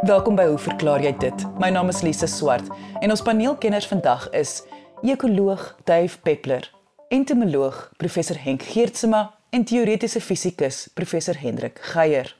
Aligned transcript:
Welkom 0.00 0.32
by 0.32 0.46
Hoe 0.48 0.58
verklaar 0.58 1.02
jy 1.04 1.10
dit? 1.20 1.42
My 1.60 1.68
naam 1.68 1.90
is 1.92 1.98
Lise 2.00 2.24
Swart 2.24 2.70
en 3.04 3.12
ons 3.12 3.20
paneelkenners 3.20 3.84
vandag 3.90 4.22
is 4.32 4.62
ekoloog 5.04 5.60
Dave 5.84 6.16
Peppler, 6.24 6.64
entomoloog 7.12 7.76
professor 8.00 8.38
Henk 8.40 8.64
Geertsma 8.64 9.26
en 9.52 9.66
teoretiese 9.68 10.22
fisikus 10.24 10.86
professor 10.96 11.36
Hendrik 11.36 11.82
Geier. 11.92 12.32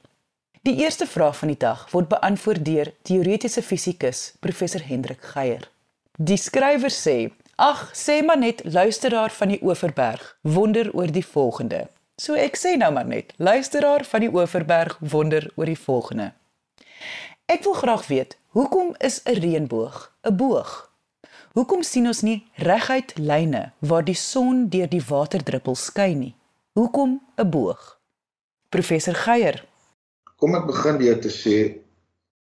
Die 0.65 0.79
eerste 0.81 1.05
vraag 1.05 1.37
van 1.43 1.53
die 1.53 1.59
dag 1.61 1.85
word 1.93 2.09
beantwoord 2.09 2.65
deur 2.65 2.95
teoretiese 3.05 3.61
fisikus 3.61 4.31
professor 4.41 4.81
Hendrik 4.81 5.21
Geier. 5.35 5.69
Die 6.17 6.41
skrywer 6.41 6.97
sê: 6.97 7.29
"Ag, 7.57 7.91
sê 7.93 8.23
maar 8.25 8.41
net 8.41 8.65
luisteraar 8.65 9.31
van 9.37 9.49
die 9.53 9.61
Oeverberg, 9.61 10.37
wonder 10.41 10.89
oor 10.97 11.13
die 11.13 11.27
volgende." 11.27 11.89
So 12.17 12.35
ek 12.35 12.57
sê 12.57 12.77
nou 12.77 12.93
maar 12.93 13.07
net, 13.07 13.35
luisteraar 13.37 14.05
van 14.05 14.21
die 14.21 14.33
Oeverberg 14.33 14.97
wonder 15.01 15.53
oor 15.57 15.67
die 15.67 15.79
volgende. 15.79 16.33
Ek 17.51 17.65
wil 17.67 17.75
graag 17.75 18.05
weet, 18.07 18.37
hoekom 18.55 18.93
is 19.07 19.17
'n 19.27 19.39
reënboog 19.43 19.97
'n 20.29 20.37
boog? 20.37 20.71
Hoekom 21.57 21.83
sien 21.83 22.07
ons 22.07 22.21
nie 22.23 22.47
reguit 22.55 23.11
lyne 23.19 23.73
waar 23.79 24.05
die 24.05 24.21
son 24.33 24.69
deur 24.75 24.89
die 24.89 25.03
waterdruppels 25.09 25.85
skyn 25.85 26.19
nie? 26.19 26.35
Hoekom 26.79 27.19
'n 27.37 27.51
boog? 27.51 27.99
Professor 28.69 29.15
Geier. 29.15 29.67
Kom 30.37 30.55
ek 30.55 30.67
begin 30.67 30.99
deur 31.03 31.19
te 31.19 31.33
sê 31.43 31.57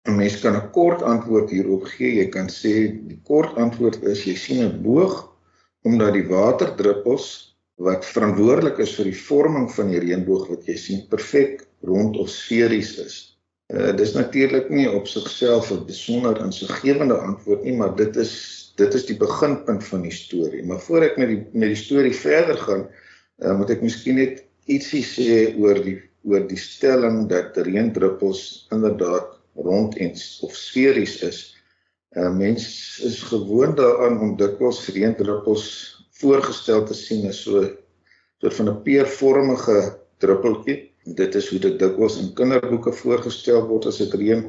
'n 0.07 0.15
mens 0.17 0.39
kan 0.41 0.55
'n 0.55 0.71
kort 0.71 1.01
antwoord 1.01 1.53
hierop 1.53 1.85
gee. 1.85 2.15
Jy 2.21 2.27
kan 2.29 2.49
sê 2.49 2.73
die 3.11 3.21
kort 3.29 3.53
antwoord 3.57 4.01
is 4.03 4.25
jy 4.25 4.35
sien 4.35 4.65
'n 4.65 4.81
boog 4.81 5.29
omdat 5.83 6.13
die 6.13 6.27
waterdruppels 6.27 7.53
wat 7.77 8.05
verantwoordelik 8.05 8.79
is 8.79 8.95
vir 8.95 9.05
die 9.05 9.21
vorming 9.29 9.69
van 9.69 9.87
die 9.87 9.99
reënboog 9.99 10.49
wat 10.49 10.65
jy 10.65 10.77
sien 10.77 11.07
perfek 11.09 11.67
rond 11.81 12.17
of 12.17 12.29
sferies 12.29 12.97
is. 12.97 13.34
Uh, 13.73 13.95
dis 13.97 14.11
natuurlik 14.13 14.67
nie 14.69 14.85
op 14.91 15.07
sigself 15.09 15.71
'n 15.73 15.85
besonder 15.85 16.37
insiggewende 16.37 17.15
antwoord 17.17 17.63
nie, 17.63 17.73
maar 17.73 17.95
dit 17.95 18.15
is 18.15 18.33
dit 18.77 18.93
is 18.93 19.05
die 19.05 19.17
beginpunt 19.17 19.83
van 19.83 20.01
die 20.01 20.13
storie. 20.13 20.63
Maar 20.63 20.79
voor 20.79 21.01
ek 21.01 21.17
met 21.17 21.27
die 21.27 21.41
met 21.51 21.71
die 21.73 21.79
storie 21.79 22.13
verder 22.13 22.57
gaan, 22.57 22.85
uh, 23.41 23.57
moet 23.57 23.69
ek 23.69 23.81
miskien 23.81 24.15
net 24.21 24.43
ietsie 24.69 25.01
sê 25.01 25.57
oor 25.57 25.81
die 25.81 25.97
oor 26.29 26.45
die 26.47 26.61
stelling 26.61 27.25
dat 27.29 27.57
reendruppels 27.57 28.67
inderdaad 28.71 29.33
rond 29.55 29.97
en 29.97 30.13
of 30.45 30.53
sferies 30.55 31.21
is. 31.23 31.55
Uh, 32.13 32.29
mens 32.29 32.99
is 33.01 33.21
gewoond 33.33 33.77
daaraan 33.77 34.19
om 34.21 34.37
dikwels 34.37 34.87
reendruppels 34.93 35.65
voorgestel 36.21 36.85
te 36.85 36.93
sien 36.93 37.25
as 37.27 37.41
so 37.41 37.61
'n 37.61 37.77
soort 38.41 38.53
van 38.53 38.69
'n 38.69 38.81
peervormige 38.83 39.97
druppeltjie 40.17 40.94
dit 41.05 41.35
is 41.35 41.49
hoe 41.53 41.59
dit 41.61 41.79
dikwels 41.79 42.17
in 42.21 42.31
kinderboeke 42.37 42.91
voorgestel 43.01 43.65
word 43.69 43.85
as 43.91 43.99
dit 44.01 44.13
reën. 44.17 44.45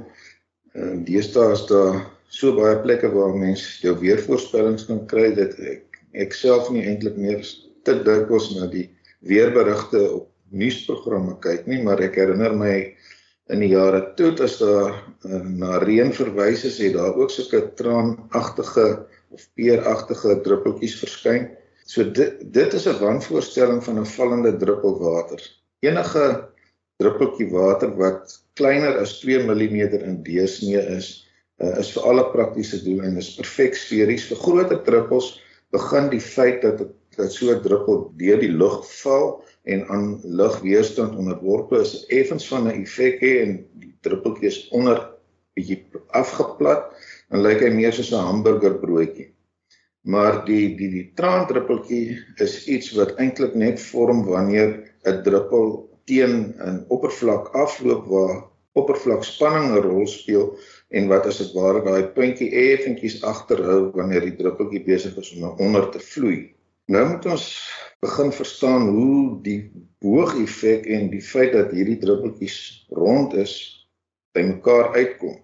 En 0.77 1.03
deesdae 1.05 1.53
is 1.53 1.65
daar 1.69 1.99
so 2.33 2.55
baie 2.57 2.79
plekke 2.85 3.11
waar 3.13 3.37
mense 3.37 3.83
jou 3.85 3.95
weervoorspellings 4.01 4.87
kan 4.89 5.05
kry 5.11 5.31
dat 5.37 5.59
ek 5.61 5.83
ek 6.17 6.33
self 6.33 6.71
nie 6.73 6.87
eintlik 6.89 7.19
meer 7.21 7.43
te 7.85 7.95
dikwels 8.07 8.49
na 8.57 8.71
die 8.73 8.87
weerberigte 9.29 10.01
op 10.15 10.31
nuusprogramme 10.49 11.35
kyk 11.45 11.67
nie, 11.69 11.83
maar 11.85 12.01
ek 12.01 12.17
herinner 12.17 12.55
my 12.57 12.73
in 13.53 13.61
die 13.61 13.71
jare 13.75 14.01
toe 14.17 14.33
as 14.43 14.57
daar 14.63 14.95
uh, 14.97 15.43
na 15.45 15.77
reën 15.85 16.13
verwys 16.17 16.65
is, 16.65 16.81
het 16.81 16.97
daar 16.97 17.15
ook 17.15 17.31
sulke 17.31 17.61
traanagtige 17.79 19.05
of 19.35 19.45
peeragtige 19.59 20.41
druppeltjies 20.47 20.97
verskyn. 21.03 21.51
So 21.85 22.03
dit 22.03 22.41
dit 22.55 22.75
is 22.75 22.87
'n 22.89 22.99
wanvoorstelling 23.03 23.85
van 23.85 24.01
'n 24.01 24.13
vallende 24.17 24.57
druppel 24.57 24.99
water 24.99 25.43
enige 25.87 26.27
druppeltjie 27.01 27.49
water 27.53 27.93
wat 28.01 28.37
kleiner 28.59 28.99
as 29.01 29.19
2 29.23 29.45
mm 29.47 29.79
in 30.01 30.23
deursnee 30.27 30.83
is, 30.97 31.27
uh, 31.63 31.79
is 31.81 31.93
vir 31.95 32.09
alle 32.11 32.25
praktiese 32.33 32.83
doeleindes 32.85 33.33
is 33.33 33.41
perfek 33.41 33.77
sferies. 33.77 34.29
Vir 34.31 34.41
groter 34.45 34.81
druppels 34.87 35.35
begin 35.75 36.11
die 36.13 36.23
feit 36.23 36.63
dat 36.65 36.87
dat 37.17 37.33
so 37.33 37.49
'n 37.51 37.63
druppel 37.65 38.13
deur 38.21 38.39
die 38.41 38.53
lug 38.53 38.85
val 39.01 39.45
en 39.65 39.87
aan 39.89 40.21
lugweerstand 40.23 41.17
onderworpe 41.17 41.81
is 41.81 42.05
effens 42.13 42.49
van 42.49 42.69
'n 42.69 42.83
effek 42.83 43.21
hê 43.25 43.33
en 43.45 43.53
die 43.81 43.95
druppeltjie 44.01 44.49
is 44.49 44.69
onder 44.69 44.99
bietjie 45.57 45.81
afgeplat 46.13 46.93
en 47.31 47.43
lyk 47.43 47.65
hy 47.65 47.71
meer 47.71 47.93
soos 47.93 48.13
'n 48.13 48.27
hamburgerbroodjie. 48.29 49.33
Maar 50.05 50.45
die 50.45 50.77
die 50.77 50.91
die 50.91 51.07
traandruppeltjie 51.19 52.19
is 52.37 52.67
iets 52.67 52.93
wat 52.99 53.17
eintlik 53.17 53.55
net 53.55 53.81
vorm 53.81 54.25
wanneer 54.25 54.77
'n 55.07 55.23
druppel 55.27 55.67
teen 56.11 56.55
'n 56.71 56.85
oppervlak 56.95 57.55
afloop 57.65 58.05
waar 58.15 58.37
oppervlakspanning 58.81 59.67
'n 59.73 59.85
rol 59.89 60.07
speel 60.07 60.47
en 60.89 61.09
wat 61.13 61.27
as 61.31 61.39
dit 61.43 61.53
ware 61.59 61.83
daai 61.85 62.13
puntjie 62.19 62.51
effentjies 62.51 63.23
agterhou 63.23 63.81
wanneer 63.99 64.27
die 64.29 64.37
druppeltjie 64.41 64.83
besig 64.91 65.17
is 65.23 65.33
om 65.37 65.49
onder 65.67 65.91
te 65.91 66.03
vloei. 66.13 66.41
Nou 66.87 67.09
moet 67.09 67.27
ons 67.27 67.47
begin 68.05 68.33
verstaan 68.33 68.89
hoe 68.95 69.43
die 69.43 69.61
boog-effek 70.05 70.87
en 70.87 71.11
die 71.11 71.23
feit 71.23 71.53
dat 71.57 71.73
hierdie 71.75 71.99
druppeltjies 72.03 72.87
rond 72.95 73.35
is 73.35 73.55
by 74.37 74.45
mekaar 74.47 74.93
uitkom. 74.95 75.41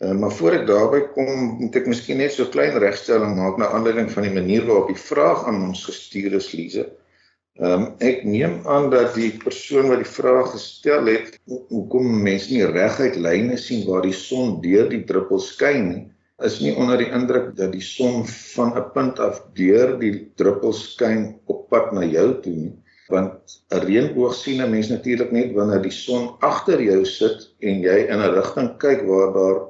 Uh, 0.00 0.12
maar 0.16 0.32
voor 0.32 0.56
ek 0.58 0.66
daarby 0.68 1.00
kom, 1.14 1.30
moet 1.60 1.76
ek 1.76 1.88
miskien 1.88 2.20
net 2.20 2.32
so 2.32 2.44
'n 2.44 2.52
klein 2.56 2.76
regstelling 2.82 3.36
maak 3.36 3.56
na 3.60 3.68
aanleiding 3.68 4.10
van 4.12 4.24
die 4.26 4.36
manier 4.36 4.64
waarop 4.66 4.88
die 4.88 5.02
vraag 5.08 5.44
aan 5.46 5.62
ons 5.68 5.84
gestuur 5.84 6.36
is, 6.40 6.52
Lize. 6.52 6.86
Ehm 7.58 7.72
um, 7.82 7.86
ek 7.98 8.22
neem 8.24 8.52
aan 8.64 8.86
dat 8.92 9.16
die 9.18 9.32
persoon 9.42 9.88
wat 9.90 10.00
die 10.00 10.12
vraag 10.12 10.52
gestel 10.52 11.08
het, 11.10 11.34
hoekom 11.48 12.06
mense 12.24 12.52
nie 12.52 12.64
reguit 12.64 13.16
lyne 13.18 13.58
sien 13.58 13.82
waar 13.88 14.06
die 14.06 14.14
son 14.16 14.60
deur 14.62 14.86
die 14.92 15.02
druppels 15.08 15.48
skyn 15.56 15.88
nie, 15.88 16.04
is 16.46 16.60
nie 16.64 16.72
onder 16.78 17.02
die 17.02 17.10
indruk 17.16 17.50
dat 17.58 17.74
die 17.74 17.84
son 17.84 18.22
van 18.54 18.70
'n 18.78 18.86
punt 18.94 19.18
af 19.20 19.42
deur 19.58 19.98
die 19.98 20.12
druppels 20.40 20.84
skyn 20.92 21.26
op 21.52 21.66
pad 21.74 21.92
na 21.92 22.06
jou 22.06 22.28
toe 22.44 22.54
nie, 22.54 22.72
want 23.10 23.58
'n 23.74 23.82
reënboog 23.84 24.34
sien 24.34 24.62
'n 24.62 24.70
mens 24.70 24.88
natuurlik 24.88 25.32
net 25.32 25.52
wanneer 25.58 25.82
die 25.82 25.98
son 25.98 26.30
agter 26.40 26.80
jou 26.80 27.04
sit 27.04 27.50
en 27.60 27.82
jy 27.82 27.98
in 28.06 28.22
'n 28.22 28.34
rigting 28.38 28.78
kyk 28.78 29.02
waar 29.10 29.34
daar 29.34 29.60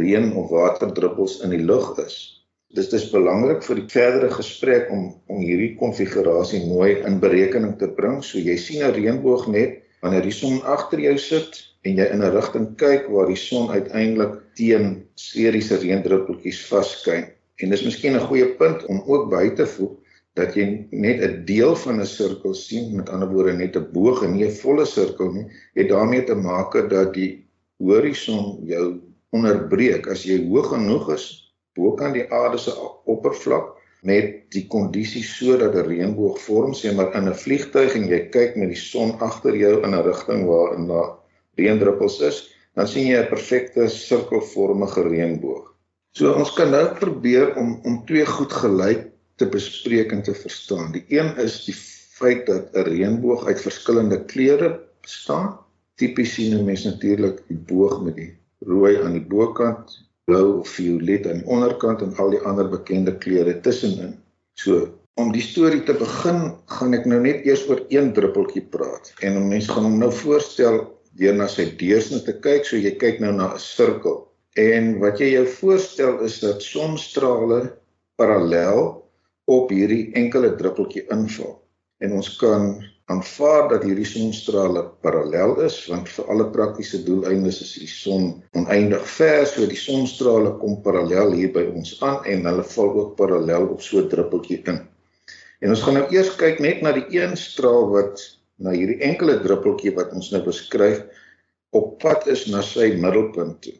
reën 0.00 0.32
of 0.34 0.50
waterdruppels 0.50 1.40
in 1.44 1.50
die 1.50 1.64
lug 1.64 1.98
is. 2.06 2.37
Dis 2.76 2.90
dis 2.92 3.04
belangrik 3.08 3.62
vir 3.64 3.78
die 3.78 3.90
verdere 3.92 4.28
gesprek 4.28 4.90
om 4.92 5.04
om 5.32 5.38
hierdie 5.40 5.70
konfigurasie 5.80 6.58
mooi 6.68 6.98
in 7.10 7.14
berekening 7.22 7.78
te 7.80 7.88
bring. 8.00 8.18
So 8.22 8.36
jy 8.38 8.56
sien 8.60 8.82
'n 8.84 8.92
reënboog 8.96 9.46
net 9.54 9.78
wanneer 10.02 10.26
die 10.26 10.34
son 10.38 10.60
agter 10.74 11.00
jou 11.00 11.14
sit 11.18 11.62
en 11.88 11.96
jy 11.96 12.06
in 12.12 12.20
'n 12.20 12.34
rigting 12.34 12.66
kyk 12.76 13.08
waar 13.14 13.32
die 13.32 13.40
son 13.40 13.70
uiteindelik 13.70 14.36
teen 14.60 15.02
sferiese 15.16 15.80
reendruppeltjies 15.80 16.60
vaskyn. 16.68 17.24
En 17.56 17.70
dis 17.70 17.86
miskien 17.88 18.20
'n 18.20 18.28
goeie 18.28 18.52
punt 18.60 18.84
om 18.84 19.00
ook 19.06 19.30
by 19.30 19.48
te 19.48 19.66
voeg 19.66 19.96
dat 20.36 20.54
jy 20.54 20.86
net 20.90 21.24
'n 21.24 21.44
deel 21.48 21.74
van 21.74 22.00
'n 22.00 22.06
sirkel 22.06 22.54
sien, 22.54 22.96
met 22.96 23.08
ander 23.08 23.32
woorde 23.32 23.56
net 23.56 23.76
'n 23.76 23.88
boog 23.92 24.22
en 24.22 24.36
nie 24.36 24.44
'n 24.44 24.60
volle 24.60 24.84
sirkel 24.84 25.32
nie, 25.32 25.46
het 25.74 25.88
daarmee 25.88 26.24
te 26.24 26.34
maak 26.34 26.76
dat 26.90 27.14
die 27.14 27.48
horison 27.78 28.60
jou 28.66 29.00
onderbreek 29.32 30.06
as 30.06 30.24
jy 30.24 30.44
hoog 30.48 30.68
genoeg 30.76 31.14
is 31.14 31.47
bokant 31.78 32.18
die 32.18 32.26
aarde 32.34 32.58
se 32.58 32.74
oppervlak 33.14 33.74
met 34.02 34.44
die 34.54 34.66
kondisie 34.70 35.22
sodat 35.26 35.74
'n 35.74 35.88
reënboog 35.88 36.38
vorm 36.38 36.74
sê 36.74 36.94
maar 36.94 37.14
in 37.14 37.28
'n 37.28 37.40
vliegtuig 37.44 37.94
en 37.94 38.08
jy 38.08 38.20
kyk 38.30 38.56
met 38.56 38.68
die 38.68 38.82
son 38.90 39.18
agter 39.20 39.56
jou 39.56 39.74
in 39.82 39.94
'n 39.94 40.04
rigting 40.10 40.46
waar 40.46 40.74
in 40.74 40.86
daar 40.86 41.10
reëndruppels 41.58 42.20
is, 42.20 42.38
dan 42.74 42.86
sien 42.86 43.06
jy 43.06 43.18
'n 43.18 43.28
perfekte 43.28 43.88
sirkelvormige 43.88 45.02
reënboog. 45.02 45.74
So 46.12 46.32
ons 46.32 46.52
kan 46.54 46.70
nou 46.70 46.86
probeer 46.94 47.56
om 47.56 47.80
om 47.84 48.04
twee 48.06 48.26
goed 48.26 48.52
gelyk 48.52 49.08
te 49.36 49.46
bespreek 49.46 50.12
en 50.12 50.22
te 50.22 50.34
verstaan. 50.34 50.92
Die 50.92 51.04
een 51.08 51.36
is 51.36 51.64
die 51.64 51.74
feit 52.18 52.46
dat 52.46 52.74
'n 52.74 52.86
reënboog 52.90 53.46
uit 53.46 53.60
verskillende 53.60 54.24
kleure 54.24 54.80
bestaan. 55.02 55.58
Tipies 55.94 56.34
sien 56.34 56.64
mense 56.64 56.90
natuurlik 56.90 57.42
die 57.48 57.58
boog 57.58 58.02
met 58.02 58.16
die 58.16 58.38
rooi 58.60 59.02
aan 59.02 59.12
die 59.12 59.26
bokant, 59.26 60.07
blou 60.28 60.60
of 60.60 60.68
violet 60.76 61.26
aan 61.26 61.42
die 61.42 61.50
onderkant 61.50 62.04
en 62.04 62.14
al 62.20 62.34
die 62.36 62.44
ander 62.48 62.68
bekende 62.68 63.14
kleure 63.22 63.56
tussenin. 63.64 64.14
So, 64.60 64.86
om 65.18 65.32
die 65.34 65.42
storie 65.42 65.82
te 65.86 65.96
begin, 65.98 66.52
gaan 66.70 66.94
ek 66.94 67.08
nou 67.10 67.18
net 67.24 67.46
eers 67.48 67.64
oor 67.70 67.80
een 67.90 68.12
druppeltjie 68.14 68.62
praat. 68.70 69.10
En 69.24 69.40
mense 69.48 69.72
gaan 69.72 69.88
hom 69.88 69.98
nou 70.02 70.12
voorstel 70.14 70.84
deur 71.18 71.34
na 71.34 71.48
sy 71.50 71.66
deursnit 71.80 72.28
te 72.28 72.36
kyk, 72.44 72.68
so 72.68 72.78
jy 72.78 72.94
kyk 73.00 73.18
nou 73.24 73.32
na 73.34 73.50
'n 73.54 73.62
sirkel. 73.62 74.26
En 74.58 74.98
wat 75.02 75.18
jy 75.18 75.32
jou 75.32 75.46
voorstel 75.46 76.20
is 76.26 76.38
dat 76.40 76.62
sonstrale 76.62 77.72
parallel 78.18 79.02
op 79.46 79.70
hierdie 79.70 80.12
enkele 80.18 80.54
druppeltjie 80.56 81.06
inval. 81.14 81.58
En 81.98 82.12
ons 82.12 82.36
kan 82.36 82.76
aanvaar 83.12 83.68
dat 83.72 83.84
hierdie 83.88 84.06
sonstrale 84.08 84.82
parallel 85.04 85.54
is 85.64 85.78
want 85.88 86.10
vir 86.12 86.28
alle 86.32 86.46
praktiese 86.52 87.00
doeleindes 87.06 87.60
is 87.64 87.72
die 87.80 87.88
son 87.88 88.26
oneindig 88.60 89.06
ver 89.14 89.46
so 89.48 89.66
die 89.70 89.80
sonstrale 89.80 90.52
kom 90.60 90.76
parallel 90.84 91.32
hier 91.38 91.52
by 91.54 91.64
ons 91.72 91.94
aan 92.04 92.20
en 92.28 92.44
hulle 92.50 92.66
val 92.74 92.92
ook 93.02 93.14
parallel 93.20 93.70
op 93.72 93.80
so 93.84 94.02
'n 94.02 94.10
druppeltjie 94.12 94.60
in. 94.72 94.82
En 95.60 95.72
ons 95.74 95.82
gaan 95.82 95.96
nou 95.98 96.04
eers 96.12 96.36
kyk 96.36 96.60
net 96.60 96.82
na 96.82 96.92
die 96.92 97.06
een 97.16 97.36
straal 97.36 97.88
wat 97.94 98.20
na 98.58 98.76
hierdie 98.76 99.00
enkele 99.00 99.40
druppeltjie 99.40 99.94
wat 99.96 100.12
ons 100.12 100.30
nou 100.34 100.42
beskryf 100.44 101.02
op 101.72 101.98
pad 102.02 102.28
is 102.28 102.46
na 102.52 102.62
sy 102.62 102.92
middelpunt 103.00 103.60
toe. 103.62 103.74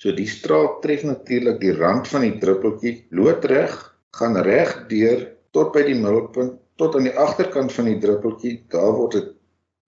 So 0.00 0.12
die 0.16 0.28
straal 0.28 0.80
tref 0.82 1.04
natuurlik 1.06 1.60
die 1.60 1.76
rand 1.76 2.08
van 2.08 2.26
die 2.26 2.38
druppeltjie 2.40 3.06
loodreg, 3.10 3.72
gaan 4.16 4.36
reg 4.36 4.86
deur 4.88 5.28
tot 5.52 5.72
by 5.72 5.84
die 5.86 5.96
middelpunt, 5.98 6.58
tot 6.76 6.96
aan 6.96 7.08
die 7.08 7.18
agterkant 7.18 7.72
van 7.72 7.84
die 7.90 7.98
druppeltjie. 8.02 8.64
Daar 8.72 8.92
word 8.96 9.12
dit 9.18 9.30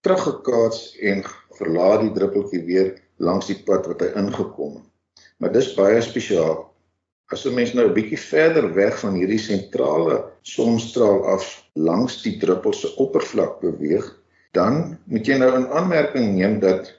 teruggekaats 0.07 0.97
en 1.03 1.25
verlaat 1.59 2.05
die 2.05 2.13
druppeltjie 2.15 2.63
weer 2.65 2.95
langs 3.17 3.51
die 3.51 3.59
pad 3.67 3.89
wat 3.91 4.05
hy 4.05 4.13
ingekom 4.21 4.79
het. 4.79 4.87
Maar 5.41 5.53
dis 5.53 5.75
baie 5.77 6.01
spesiaal. 6.05 6.67
As 7.33 7.45
'n 7.45 7.55
mens 7.55 7.75
nou 7.75 7.89
'n 7.89 7.95
bietjie 7.95 8.19
verder 8.19 8.75
weg 8.75 8.99
van 9.01 9.15
hierdie 9.15 9.39
sentrale 9.39 10.31
sonstraal 10.43 11.25
af 11.27 11.69
langs 11.75 12.23
die 12.23 12.39
druppel 12.39 12.73
se 12.73 12.95
oppervlak 12.97 13.61
beweeg, 13.61 14.07
dan 14.53 14.99
moet 15.05 15.27
jy 15.27 15.39
nou 15.39 15.55
in 15.57 15.67
aanmerking 15.67 16.35
neem 16.35 16.61
dat 16.61 16.95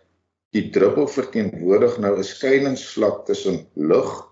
die 0.52 0.70
druppel 0.70 1.08
verteenwoordig 1.08 1.98
nou 1.98 2.18
'n 2.18 2.24
skeiingsvlak 2.24 3.26
tussen 3.26 3.68
lug 3.74 4.28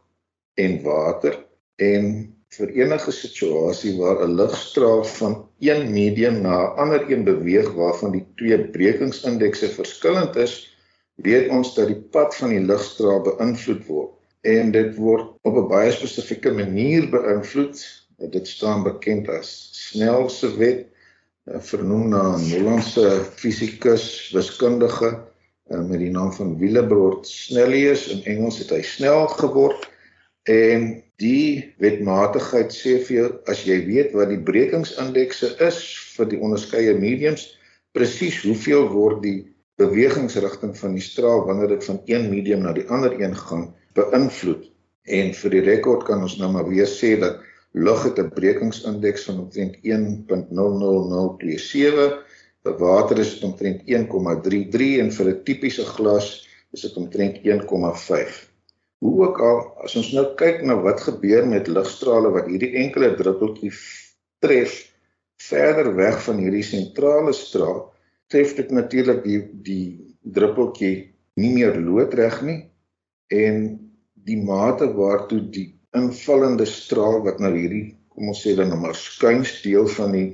en 0.53 0.83
water 0.83 1.45
en 1.75 2.34
vir 2.57 2.71
enige 2.81 3.11
situasie 3.11 3.93
waar 3.99 4.23
'n 4.23 4.35
ligstraal 4.39 5.03
van 5.19 5.33
een 5.59 5.91
medium 5.91 6.41
na 6.41 6.55
'n 6.63 6.77
ander 6.83 7.11
een 7.11 7.23
beweeg 7.23 7.73
waarvan 7.73 8.11
die 8.11 8.25
twee 8.35 8.59
brekingsindekse 8.69 9.69
verskillend 9.69 10.35
is, 10.35 10.75
weet 11.15 11.49
ons 11.49 11.75
dat 11.75 11.87
die 11.87 12.01
pad 12.11 12.35
van 12.35 12.49
die 12.49 12.65
ligstraal 12.71 13.21
beïnvloed 13.21 13.85
word 13.87 14.11
en 14.41 14.71
dit 14.71 14.95
word 14.95 15.31
op 15.41 15.55
'n 15.57 15.67
baie 15.67 15.91
spesifieke 15.91 16.51
manier 16.51 17.09
beïnvloed. 17.09 17.77
Dit 18.17 18.47
staan 18.47 18.83
bekend 18.83 19.29
as 19.29 19.69
Snell 19.71 20.29
se 20.29 20.57
wet, 20.57 20.87
eh, 21.45 21.59
vernoem 21.59 22.09
na 22.09 22.35
'n 22.35 22.49
Hollandse 22.51 23.25
fisikus, 23.35 24.31
wiskundige 24.33 25.23
eh, 25.69 25.81
met 25.81 25.99
die 25.99 26.11
naam 26.11 26.33
van 26.33 26.57
Willebrord 26.57 27.27
Snellius. 27.27 28.07
In 28.07 28.23
Engels 28.23 28.57
het 28.57 28.69
hy 28.69 28.81
snel 28.81 29.27
geword 29.27 29.89
en 30.43 31.04
die 31.21 31.73
wetmatigheid 31.79 32.73
sê 32.75 32.97
vir 33.07 33.15
jou 33.15 33.27
as 33.51 33.59
jy 33.67 33.77
weet 33.87 34.09
wat 34.17 34.29
die 34.29 34.45
brekingsindekse 34.49 35.47
is 35.63 35.77
vir 36.15 36.25
die 36.31 36.41
onderskeie 36.43 36.93
mediums, 36.99 37.43
presies 37.95 38.37
hoeveel 38.43 38.83
word 38.91 39.21
die 39.23 39.39
bewegingsrigting 39.79 40.73
van 40.79 40.93
die 40.95 41.03
straal 41.03 41.45
wanneer 41.47 41.69
dit 41.75 41.83
van 41.87 41.99
een 42.11 42.29
medium 42.31 42.61
na 42.63 42.71
die 42.75 42.87
ander 42.91 43.13
een 43.19 43.35
gaan 43.35 43.73
beïnvloed. 43.95 44.63
En 45.05 45.33
vir 45.37 45.51
die 45.51 45.65
rekord 45.65 46.03
kan 46.07 46.21
ons 46.25 46.37
nou 46.39 46.51
maar 46.51 46.67
weer 46.67 46.87
sê 46.89 47.19
dat 47.19 47.39
lug 47.75 48.03
het 48.03 48.19
'n 48.19 48.31
brekingsindeks 48.35 49.23
van 49.27 49.39
omtrent 49.39 49.75
1.00027, 49.83 52.11
vir 52.63 52.77
water 52.79 53.19
is 53.19 53.33
dit 53.33 53.43
omtrent 53.43 53.81
1.33 53.85 54.99
en 54.99 55.11
vir 55.11 55.25
'n 55.29 55.43
tipiese 55.43 55.85
glas 55.85 56.47
is 56.73 56.81
dit 56.81 56.95
omtrent 56.95 57.37
1.5. 57.43 58.54
Hoe 59.03 59.13
ook 59.27 59.39
al, 59.43 59.59
as 59.85 59.95
ons 59.99 60.11
nou 60.15 60.25
kyk 60.39 60.63
na 60.65 60.77
wat 60.81 61.03
gebeur 61.03 61.47
met 61.47 61.67
ligstrale 61.67 62.31
wat 62.33 62.47
hierdie 62.51 62.73
enkele 62.81 63.13
druppeltjie 63.19 63.73
tref 64.43 64.77
verder 65.41 65.91
weg 65.97 66.21
van 66.23 66.39
hierdie 66.39 66.63
sentrale 66.63 67.33
straal, 67.35 67.81
tref 68.31 68.55
dit 68.57 68.71
natuurlik 68.71 69.23
die 69.25 69.41
die 69.65 69.87
druppeltjie 70.35 70.93
nie 71.41 71.51
meer 71.53 71.75
loodreg 71.77 72.39
nie 72.47 72.61
en 73.35 73.65
die 74.25 74.39
mate 74.41 74.87
waartoe 74.95 75.41
die 75.53 75.67
invallende 75.95 76.65
straal 76.69 77.21
wat 77.27 77.41
nou 77.43 77.51
hierdie 77.53 77.93
kom 78.15 78.31
ons 78.31 78.41
sê 78.45 78.55
dan 78.57 78.71
nou 78.71 78.79
maar 78.79 78.95
skuins 78.97 79.51
deel 79.63 79.87
van 79.97 80.15
die 80.15 80.27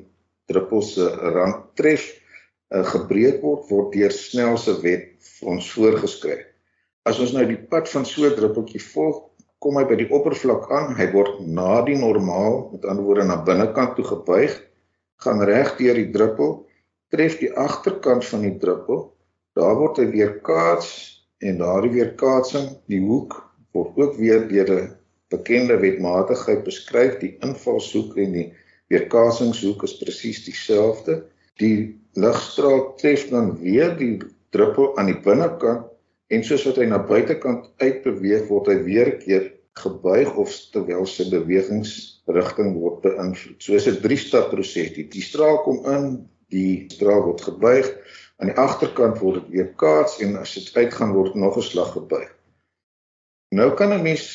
druppel 0.51 0.83
se 0.85 1.07
rand 1.35 1.63
tref 1.79 2.05
uh, 2.11 2.85
gebreek 2.93 3.41
word 3.43 3.67
word 3.71 3.91
deur 3.97 4.13
snel 4.15 4.57
se 4.61 4.77
wet 4.85 5.09
vir 5.39 5.53
ons 5.55 5.69
voorgeskryf. 5.75 6.45
As 7.09 7.19
ons 7.19 7.31
nou 7.33 7.45
die 7.50 7.62
pad 7.71 7.89
van 7.89 8.06
so 8.06 8.25
'n 8.27 8.36
druppeltjie 8.38 8.81
volg, 8.94 9.24
kom 9.59 9.77
hy 9.77 9.86
by 9.89 9.95
die 9.98 10.09
oppervlak 10.18 10.69
aan, 10.71 10.94
hy 10.98 11.07
word 11.13 11.39
na 11.45 11.81
die 11.86 11.98
normaal, 11.98 12.69
met 12.74 12.86
ander 12.86 13.06
woorde 13.06 13.25
na 13.25 13.38
binnekant 13.45 13.95
toe 13.95 14.06
gebuig, 14.06 14.53
gaan 15.24 15.42
reg 15.50 15.77
deur 15.77 15.98
die 15.98 16.12
druppel 16.13 16.53
tref 17.12 17.38
die 17.42 17.51
agterkant 17.59 18.25
van 18.25 18.45
die 18.45 18.56
druppel. 18.62 19.03
Daar 19.57 19.75
word 19.75 20.00
hy 20.00 20.07
weer 20.13 20.38
kaats 20.45 20.89
en 21.44 21.59
daardie 21.59 21.92
weerkaatsing, 21.98 22.69
die 22.88 23.01
hoek 23.03 23.36
word 23.75 23.98
ook 24.00 24.18
weer 24.21 24.48
deur 24.48 24.71
'n 24.77 24.89
bekende 25.33 25.77
wetmatigheid 25.81 26.63
beskryf. 26.63 27.19
Die 27.19 27.36
invalshoek 27.42 28.18
en 28.18 28.31
die 28.38 28.48
weerkaatsingshoek 28.94 29.83
is 29.83 29.98
presies 29.98 30.45
dieselfde. 30.45 31.24
Die 31.57 32.00
ligstraal 32.13 32.94
tref 33.01 33.30
dan 33.30 33.57
weer 33.59 33.98
die 33.98 34.19
druppel 34.51 34.98
aan 34.98 35.12
die 35.12 35.19
binnekant 35.19 35.90
en 36.31 36.43
soos 36.47 36.63
wat 36.67 36.79
hy 36.79 36.87
na 36.87 36.99
buitekant 37.03 37.67
uitbeweeg 37.83 38.47
word 38.47 38.69
hy 38.71 38.77
weer 38.85 39.17
keer 39.19 39.49
gebuig 39.79 40.31
of 40.39 40.51
terwyl 40.73 41.05
sy 41.07 41.27
bewegingsrigting 41.31 42.75
word 42.79 43.01
beïnvloed. 43.05 43.59
So 43.63 43.75
is 43.75 43.87
'n 43.87 44.01
drie-stap 44.03 44.51
proses. 44.51 44.93
Die, 44.95 45.07
die 45.07 45.23
straal 45.23 45.61
kom 45.63 45.83
in, 45.87 46.05
die 46.51 46.87
straal 46.91 47.23
word 47.27 47.41
gebuig 47.41 47.87
aan 48.39 48.51
die 48.51 48.57
agterkant 48.59 49.19
word 49.21 49.41
dit 49.41 49.49
weer 49.55 49.73
kaats 49.75 50.19
en 50.23 50.35
as 50.39 50.55
dit 50.55 50.71
uitgaan 50.75 51.13
word 51.13 51.35
nog 51.35 51.57
'n 51.57 51.67
slag 51.67 51.91
gebuig. 51.93 52.31
Nou 53.51 53.71
kan 53.75 53.93
'n 53.93 54.03
mens 54.03 54.25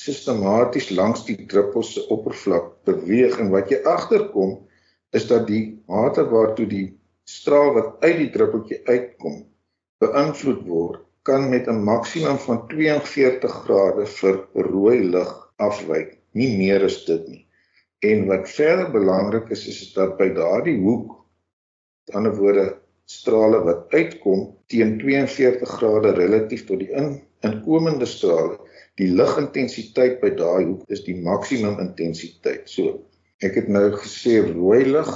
sistematies 0.00 0.90
langs 0.90 1.24
die 1.24 1.46
druppel 1.46 1.82
se 1.82 2.06
oppervlak 2.08 2.84
beweeg 2.84 3.38
en 3.38 3.50
wat 3.50 3.70
jy 3.70 3.82
agterkom 3.84 4.68
is 5.10 5.26
dat 5.26 5.46
die 5.46 5.82
mate 5.86 6.24
waartoe 6.30 6.66
die 6.66 6.86
straal 7.24 7.74
wat 7.74 8.04
uit 8.04 8.16
die 8.16 8.30
druppeltjie 8.30 8.80
uitkom 8.86 9.44
beïnvloed 9.98 10.62
word 10.66 11.07
kan 11.28 11.48
met 11.52 11.68
'n 11.68 11.84
maksimum 11.84 12.40
van 12.46 12.64
42 12.72 13.60
grade 13.66 14.06
vir 14.18 14.40
rooi 14.72 14.98
lig 15.14 15.30
afwyk, 15.68 16.16
nie 16.32 16.50
meer 16.56 16.84
as 16.84 17.04
dit 17.04 17.28
nie. 17.28 17.44
En 18.00 18.26
wat 18.26 18.50
verder 18.50 18.90
belangrik 18.90 19.50
is 19.50 19.66
is 19.68 19.92
dat 19.92 20.16
by 20.18 20.28
daardie 20.34 20.78
hoek 20.80 21.18
Met 22.08 22.16
ander 22.16 22.36
woorde, 22.36 22.62
strale 23.04 23.58
wat 23.64 23.92
uitkom 23.92 24.46
teen 24.72 24.94
42 24.98 25.68
grade 25.68 26.14
relatief 26.16 26.62
tot 26.64 26.80
die 26.80 26.88
in 26.96 27.18
inkomende 27.44 28.06
strale, 28.08 28.54
die 28.96 29.10
ligintensiteit 29.12 30.16
by 30.22 30.30
daai 30.38 30.64
hoek 30.70 30.86
is 30.88 31.02
die 31.04 31.18
maksimum 31.26 31.76
intensiteit. 31.84 32.64
So, 32.64 33.02
ek 33.44 33.58
het 33.60 33.68
nou 33.68 33.90
gesê 33.98 34.38
rooi 34.46 34.86
lig 34.88 35.10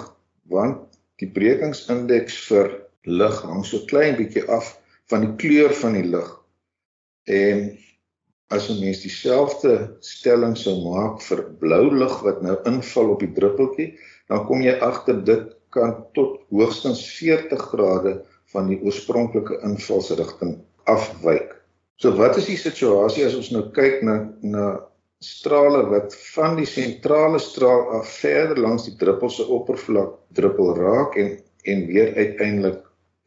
want 0.53 0.85
die 1.25 1.31
brekingsindeks 1.33 2.37
vir 2.51 2.69
lig 3.09 3.41
hang 3.49 3.65
so 3.65 3.81
klein 3.89 4.21
bietjie 4.21 4.45
af 4.53 4.75
van 5.11 5.27
die 5.27 5.35
kleur 5.41 5.75
van 5.75 5.97
die 5.99 6.07
lig. 6.07 6.29
En 7.31 7.79
as 8.53 8.69
'n 8.69 8.81
mens 8.81 9.01
dieselfde 9.01 9.97
stelling 10.01 10.57
sou 10.57 10.75
maak 10.85 11.23
vir 11.23 11.43
blou 11.61 11.91
lig 11.91 12.21
wat 12.23 12.43
nou 12.43 12.57
inval 12.69 13.11
op 13.15 13.21
die 13.21 13.33
druppeltjie, 13.33 13.99
dan 14.29 14.47
kom 14.47 14.63
jy 14.63 14.79
agter 14.81 15.25
dit 15.25 15.57
kan 15.71 16.05
tot 16.13 16.41
hoogstens 16.51 17.01
40 17.19 17.63
grade 17.73 18.25
van 18.53 18.69
die 18.69 18.81
oorspronklike 18.85 19.61
invalsrigting 19.65 20.59
afwyk. 20.85 21.57
So 21.97 22.13
wat 22.19 22.37
is 22.37 22.47
die 22.47 22.59
situasie 22.61 23.25
as 23.25 23.37
ons 23.39 23.51
nou 23.55 23.71
kyk 23.71 24.03
na 24.03 24.17
na 24.43 24.67
strale 25.23 25.85
wat 25.87 26.15
van 26.35 26.57
die 26.59 26.67
sentrale 26.67 27.39
straal 27.39 27.85
af 27.99 28.09
verder 28.19 28.59
langs 28.59 28.89
die 28.89 28.97
druppel 28.99 29.31
se 29.31 29.47
oppervlak 29.47 30.17
druppel 30.35 30.75
raak 30.77 31.17
en 31.17 31.37
en 31.71 31.85
weer 31.87 32.11
uiteindelik 32.17 32.81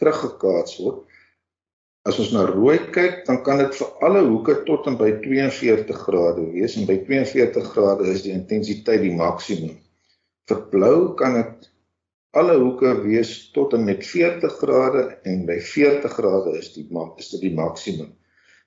teruggekaats 0.04 0.76
word. 0.84 1.06
As 2.06 2.20
ons 2.22 2.32
na 2.36 2.44
rooi 2.46 2.78
kyk, 2.94 3.24
dan 3.26 3.40
kan 3.46 3.58
dit 3.58 3.78
vir 3.80 4.04
alle 4.06 4.20
hoeke 4.28 4.60
tot 4.68 4.86
en 4.90 4.98
by 5.00 5.08
42 5.24 6.02
grade 6.06 6.44
wees 6.54 6.76
en 6.78 6.86
by 6.86 7.00
42 7.08 7.72
grade 7.74 8.06
is 8.12 8.22
die 8.28 8.34
intensiteit 8.36 9.02
die 9.02 9.16
maksimum. 9.16 9.80
Vir 10.46 10.60
blou 10.70 10.98
kan 11.18 11.40
dit 11.40 11.70
alle 12.38 12.60
hoeke 12.62 12.92
wees 13.02 13.32
tot 13.56 13.74
en 13.74 13.88
met 13.88 14.06
40 14.06 14.54
grade 14.60 15.06
en 15.32 15.48
by 15.48 15.58
40 15.72 16.14
grade 16.20 16.54
is 16.60 16.74
die 16.76 16.86
is 17.18 17.32
dit 17.34 17.42
die 17.48 17.56
maksimum. 17.58 18.14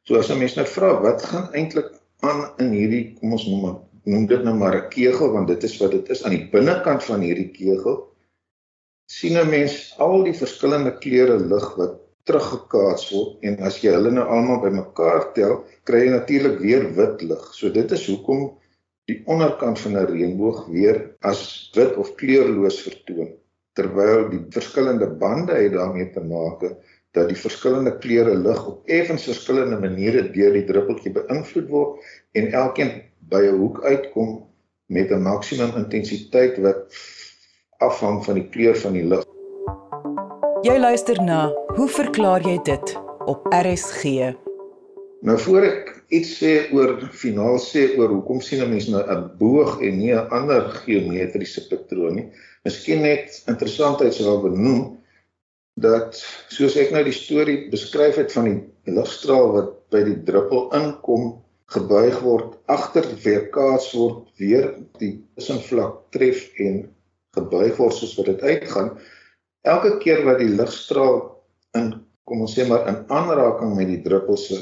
So 0.03 0.19
as 0.19 0.31
'n 0.31 0.39
mens 0.41 0.57
nou 0.57 0.67
vra 0.67 0.91
wat 1.03 1.23
gaan 1.23 1.53
eintlik 1.55 1.95
aan 2.27 2.51
in 2.59 2.73
hierdie 2.73 3.15
kom 3.21 3.33
ons 3.39 3.47
noem 3.47 3.79
noem 4.09 4.27
dit 4.27 4.45
nou 4.45 4.55
maar 4.55 4.75
'n 4.77 4.89
kegel 4.91 5.31
want 5.33 5.49
dit 5.49 5.63
is 5.63 5.79
wat 5.79 5.91
dit 5.91 6.09
is 6.11 6.25
aan 6.25 6.35
die 6.35 6.49
binnekant 6.51 7.05
van 7.05 7.21
hierdie 7.21 7.51
kegel 7.53 8.09
sien 9.07 9.39
'n 9.39 9.51
mens 9.51 9.95
al 9.99 10.25
die 10.25 10.35
verskillende 10.35 10.99
kleure 10.99 11.39
lig 11.39 11.75
wat 11.77 12.08
teruggekaats 12.29 13.09
word 13.13 13.45
en 13.49 13.59
as 13.69 13.81
jy 13.83 13.95
hulle 13.97 14.13
nou 14.15 14.27
almal 14.37 14.61
bymekaar 14.65 15.31
tel 15.37 15.63
kry 15.89 16.05
jy 16.05 16.15
natuurlik 16.15 16.59
weer 16.65 16.89
wit 16.99 17.25
lig. 17.31 17.45
So 17.57 17.73
dit 17.73 17.93
is 17.97 18.07
hoekom 18.11 18.51
die 19.09 19.23
onderkant 19.33 19.81
van 19.81 19.97
'n 19.97 20.09
reënboog 20.13 20.67
weer 20.69 20.97
as 21.31 21.71
wit 21.75 21.97
of 21.97 22.15
kleurloos 22.21 22.83
vertoon 22.85 23.33
terwyl 23.79 24.29
die 24.33 24.43
verskillende 24.55 25.09
bande 25.23 25.55
het 25.55 25.73
daarmee 25.73 26.11
te 26.13 26.21
maak 26.21 26.65
dat 27.17 27.29
die 27.31 27.39
verskillende 27.39 27.95
kleure 28.03 28.35
lig 28.37 28.67
op 28.67 28.91
effens 28.99 29.25
verskillende 29.31 29.79
maniere 29.81 30.27
deur 30.35 30.53
die 30.53 30.67
druppeltjie 30.69 31.15
beïnvloed 31.15 31.71
word 31.73 32.11
en 32.41 32.53
elkeen 32.63 32.93
by 33.33 33.43
'n 33.47 33.61
hoek 33.63 33.81
uitkom 33.85 34.31
met 34.97 35.11
'n 35.13 35.23
maksimum 35.23 35.73
intensiteit 35.85 36.59
wat 36.67 37.01
afhang 37.79 38.25
van 38.25 38.35
die 38.35 38.49
kleur 38.49 38.77
van 38.77 38.93
die 38.93 39.05
lig. 39.05 39.28
Jy 40.67 40.75
luister 40.79 41.19
na 41.23 41.53
Hoe 41.77 41.87
verklaar 41.87 42.43
jy 42.43 42.57
dit 42.67 42.93
op 43.31 43.45
RSG? 43.55 44.33
Nou 45.23 45.37
voor 45.45 45.67
ek 45.69 45.93
iets 46.19 46.33
sê 46.41 46.51
oor 46.75 46.97
finaal 47.15 47.61
sê 47.63 47.85
oor 47.95 48.11
hoekom 48.17 48.41
sien 48.43 48.65
'n 48.65 48.71
mens 48.73 48.89
nou 48.91 49.03
'n 49.03 49.31
boog 49.39 49.79
en 49.87 49.99
nie 49.99 50.11
'n 50.11 50.27
ander 50.35 50.67
geometriese 50.83 51.63
patroon 51.69 52.15
nie. 52.15 52.27
Miskien 52.65 53.03
net 53.03 53.43
interessantheidshalwe 53.47 54.51
benoem 54.51 54.99
dat 55.77 56.19
soos 56.49 56.77
ek 56.77 56.91
nou 56.91 57.05
die 57.05 57.15
storie 57.15 57.71
beskryf 57.71 58.17
het 58.17 58.33
van 58.33 58.45
die 58.51 58.59
ligstraal 58.99 59.53
wat 59.53 59.71
by 59.91 60.03
die 60.03 60.23
druppel 60.25 60.73
inkom, 60.75 61.39
gebuig 61.67 62.19
word, 62.21 62.59
agter 62.67 63.07
weerkaats 63.23 63.93
word, 63.93 64.27
weer 64.37 64.75
die 64.99 65.23
tussenvlak 65.37 66.11
tref 66.11 66.51
en 66.59 66.89
gebuig 67.37 67.77
word 67.77 67.95
soos 67.95 68.17
wat 68.19 68.27
dit 68.27 68.43
uitgaan. 68.43 68.99
Elke 69.69 69.99
keer 70.03 70.25
wat 70.25 70.39
die 70.41 70.49
ligstraal 70.49 71.19
in 71.79 71.93
kom 72.29 72.45
ons 72.45 72.55
sê 72.57 72.65
maar 72.69 72.87
in 72.91 72.99
aanraking 73.19 73.75
met 73.77 73.89
die 73.89 74.03
druppel 74.05 74.37
se 74.41 74.59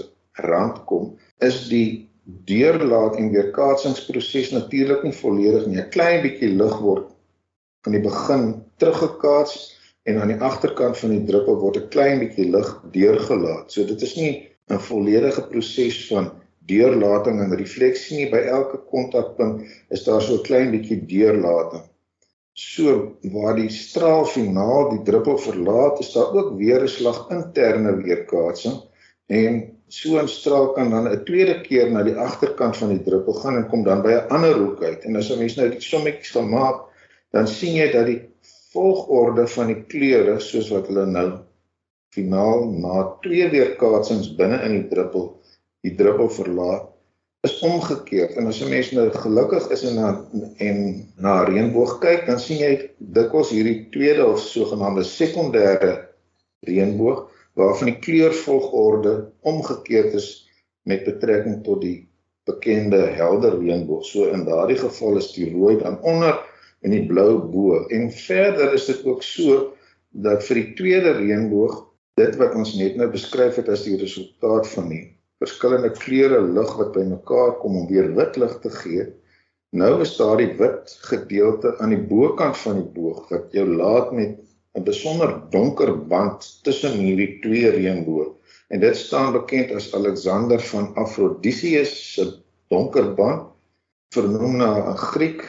rand 0.47 0.83
kom, 0.91 1.13
is 1.43 1.67
die 1.71 2.07
deurlaat 2.51 3.19
en 3.21 3.31
weerkaatsingsproses 3.35 4.53
natuurlik 4.55 5.05
nie 5.07 5.15
volledig 5.15 5.67
nie. 5.67 5.79
'n 5.83 5.93
Klein 5.95 6.23
bietjie 6.25 6.51
lig 6.61 6.77
word 6.83 7.11
aan 7.87 7.95
die 7.95 8.03
begin 8.03 8.47
teruggekaats 8.83 9.55
en 10.11 10.21
aan 10.23 10.33
die 10.35 10.43
agterkant 10.49 10.99
van 11.03 11.15
die 11.15 11.25
druppel 11.31 11.59
word 11.63 11.79
'n 11.81 11.89
klein 11.95 12.19
bietjie 12.23 12.49
lig 12.51 12.69
deurgelaat. 12.99 13.73
So 13.73 13.87
dit 13.87 14.03
is 14.03 14.17
nie 14.17 14.33
'n 14.71 14.83
volledige 14.91 15.43
proses 15.53 15.99
van 16.11 16.33
deurlating 16.67 17.41
en 17.43 17.59
refleksie 17.63 18.17
nie. 18.19 18.31
By 18.31 18.43
elke 18.59 18.79
kontakpunt 18.91 19.63
is 19.91 20.05
daar 20.05 20.23
so 20.23 20.35
'n 20.35 20.47
klein 20.51 20.71
bietjie 20.75 20.99
deurlating. 21.07 21.85
So 22.57 22.93
waar 23.35 23.59
die 23.59 23.69
straal 23.69 24.25
finaal 24.33 24.91
die 24.95 25.03
druppel 25.05 25.37
verlaat, 25.45 25.99
is 26.01 26.13
daar 26.15 26.33
ook 26.33 26.55
weer 26.57 26.81
'n 26.83 26.89
slag 26.89 27.27
interne 27.31 27.97
weerkaatsing 28.03 28.79
en 29.29 29.59
so 29.89 30.17
'n 30.19 30.29
straal 30.29 30.73
kan 30.73 30.91
dan 30.91 31.09
'n 31.09 31.25
tweede 31.25 31.61
keer 31.61 31.91
na 31.91 32.03
die 32.03 32.17
agterkant 32.17 32.77
van 32.77 32.89
die 32.89 33.03
druppel 33.03 33.33
gaan 33.33 33.57
en 33.57 33.69
kom 33.69 33.83
dan 33.85 34.03
by 34.03 34.13
'n 34.13 34.29
ander 34.29 34.57
hoek 34.59 34.83
uit. 34.83 35.05
En 35.05 35.17
as 35.17 35.31
'n 35.31 35.39
mens 35.39 35.57
nou 35.57 35.69
die 35.69 35.81
sommetjies 35.81 36.31
gaan 36.31 36.49
maak, 36.49 36.81
dan 37.31 37.47
sien 37.47 37.75
jy 37.75 37.91
dat 37.93 38.07
die 38.07 38.23
volgorde 38.73 39.47
van 39.47 39.67
die 39.67 39.83
kleure 39.85 40.41
soos 40.41 40.71
wat 40.71 40.87
hulle 40.87 41.07
nou 41.07 41.29
finaal 42.17 42.71
na 42.73 43.05
twee 43.21 43.49
weerkaatsings 43.53 44.35
binne 44.37 44.63
in 44.65 44.81
die 44.81 44.89
druppel 44.89 45.27
die 45.85 45.95
druppel 45.95 46.31
verlaat 46.31 46.96
is 47.47 47.59
omgekeerd. 47.65 48.35
En 48.37 48.47
as 48.51 48.61
'n 48.63 48.69
mens 48.69 48.91
nou 48.91 49.07
gelukkig 49.11 49.69
is 49.75 49.83
en 49.89 49.95
na 49.95 50.09
en 50.69 50.79
na 51.17 51.33
'n 51.43 51.49
reënboog 51.53 51.99
kyk, 51.99 52.27
dan 52.27 52.41
sien 52.41 52.59
jy 52.59 52.91
dikwels 52.99 53.51
hierdie 53.51 53.89
tweede 53.91 54.27
of 54.27 54.41
sogenaamde 54.41 55.05
sekondêre 55.05 55.93
reënboog 56.67 57.31
waarvan 57.57 57.93
die 57.93 57.99
kleurvolgorde 57.99 59.31
omgekeerd 59.41 60.15
is 60.15 60.29
met 60.83 61.05
betrekking 61.05 61.65
tot 61.65 61.81
die 61.81 62.09
bekende 62.45 63.01
helder 63.19 63.59
reënboog. 63.59 64.05
So 64.05 64.29
in 64.31 64.45
daardie 64.45 64.79
geval 64.79 65.17
is 65.17 65.33
die 65.33 65.51
rooi 65.53 65.79
dan 65.79 66.01
onder 66.03 66.39
en 66.81 66.91
die 66.91 67.07
blou 67.07 67.39
bo. 67.39 67.87
En 67.89 68.11
verder 68.13 68.73
is 68.73 68.87
dit 68.87 69.05
ook 69.05 69.23
so 69.23 69.73
dat 70.11 70.45
vir 70.45 70.63
die 70.63 70.73
tweede 70.75 71.13
reënboog 71.19 71.83
dit 72.17 72.37
wat 72.37 72.55
ons 72.55 72.77
net 72.79 72.97
nou 72.97 73.11
beskryf 73.13 73.59
het 73.61 73.69
as 73.69 73.85
die 73.85 73.99
resultaat 74.01 74.69
van 74.69 74.89
die 74.89 75.16
verskillende 75.43 75.91
kleure 75.93 76.41
lig 76.41 76.73
wat 76.79 76.93
bymekaar 76.95 77.57
kom 77.61 77.77
om 77.83 77.89
weer 77.91 78.09
wit 78.17 78.37
lig 78.41 78.59
te 78.63 78.71
gee. 78.71 79.07
Nou 79.77 80.01
is 80.01 80.15
daar 80.17 80.39
die 80.41 80.53
wit 80.57 80.95
gedeelte 81.11 81.75
aan 81.83 81.93
die 81.93 82.05
bokant 82.13 82.57
van 82.63 82.81
die 82.81 82.91
boog 82.95 83.27
wat 83.33 83.53
jou 83.53 83.67
laat 83.69 84.13
met 84.17 84.39
'n 84.77 84.85
besonder 84.85 85.35
donker 85.51 85.93
band 86.09 86.47
tussen 86.65 86.99
hierdie 87.01 87.41
twee 87.41 87.71
reënboë. 87.71 88.27
En 88.69 88.81
dit 88.81 88.97
staan 88.97 89.33
bekend 89.33 89.73
as 89.73 89.95
Alexander 89.95 90.61
van 90.61 90.95
Aphrodisius 90.95 92.15
se 92.15 92.25
donker 92.69 93.15
band, 93.15 93.53
vernoem 94.15 94.57
na 94.57 94.71
'n 94.93 94.97
Griek. 94.97 95.43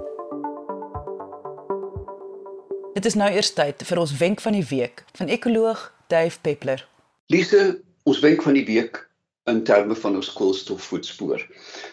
Dit 2.94 3.06
is 3.06 3.14
nou 3.14 3.32
eers 3.32 3.54
tyd 3.54 3.84
vir 3.84 4.00
ons 4.00 4.18
wenk 4.18 4.42
van 4.42 4.52
die 4.52 4.66
week 4.70 5.04
van 5.12 5.28
ekoloog 5.28 5.94
Dave 6.08 6.40
Peppler. 6.42 6.88
Lise, 7.26 7.82
ons 8.04 8.20
wenk 8.20 8.42
van 8.42 8.54
die 8.54 8.66
week 8.66 9.09
in 9.52 9.64
terme 9.68 9.96
van 9.96 10.16
ons 10.20 10.32
koolstofvoetspoor. 10.34 11.44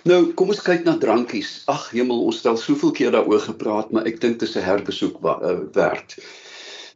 Nou, 0.08 0.20
kom 0.38 0.52
ons 0.54 0.62
kyk 0.62 0.84
na 0.86 0.96
drankies. 1.02 1.62
Ag, 1.72 1.88
hemel, 1.94 2.24
ons 2.28 2.40
het 2.40 2.48
al 2.52 2.60
soveel 2.60 2.92
keer 2.96 3.14
daaroor 3.14 3.44
gepraat, 3.48 3.92
maar 3.92 4.08
ek 4.10 4.20
dink 4.20 4.38
dit 4.40 4.48
is 4.48 4.56
'n 4.56 4.66
herbesoek 4.66 5.18
uh, 5.24 5.56
werd. 5.72 6.16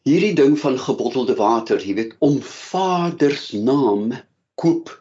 Hierdie 0.09 0.35
ding 0.35 0.59
van 0.59 0.79
gebottelde 0.79 1.37
water, 1.37 1.81
jy 1.81 1.95
weet, 1.95 2.15
om 2.19 2.41
Vader 2.43 3.37
se 3.37 3.59
naam 3.59 4.13
koop 4.55 4.93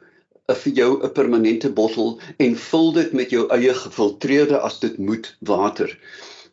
uh, 0.50 0.56
vir 0.56 0.74
jou 0.74 0.92
'n 1.04 1.12
permanente 1.14 1.70
bottel 1.70 2.20
en 2.38 2.56
vul 2.56 2.92
dit 2.94 3.14
met 3.14 3.30
jou 3.30 3.48
eie 3.48 3.74
gefiltreerde 3.74 4.60
as 4.60 4.80
dit 4.80 4.98
moet 4.98 5.36
water. 5.40 5.98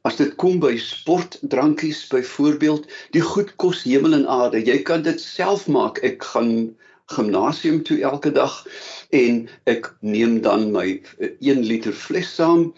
As 0.06 0.16
dit 0.16 0.34
kom 0.38 0.60
by 0.62 0.76
sportdrankies 0.78 2.06
byvoorbeeld, 2.06 2.84
die 3.10 3.24
goed 3.24 3.56
kos 3.56 3.82
hemel 3.82 4.14
en 4.14 4.26
aarde. 4.30 4.62
Jy 4.62 4.82
kan 4.86 5.02
dit 5.02 5.20
self 5.20 5.66
maak. 5.66 5.98
Ek 6.06 6.22
gaan 6.22 6.76
gimnasium 7.14 7.82
toe 7.82 8.00
elke 8.02 8.32
dag 8.32 8.54
en 9.14 9.44
ek 9.70 9.92
neem 10.00 10.40
dan 10.42 10.70
my 10.74 10.86
1 11.20 11.62
liter 11.66 11.92
fles 11.92 12.32
saam, 12.34 12.72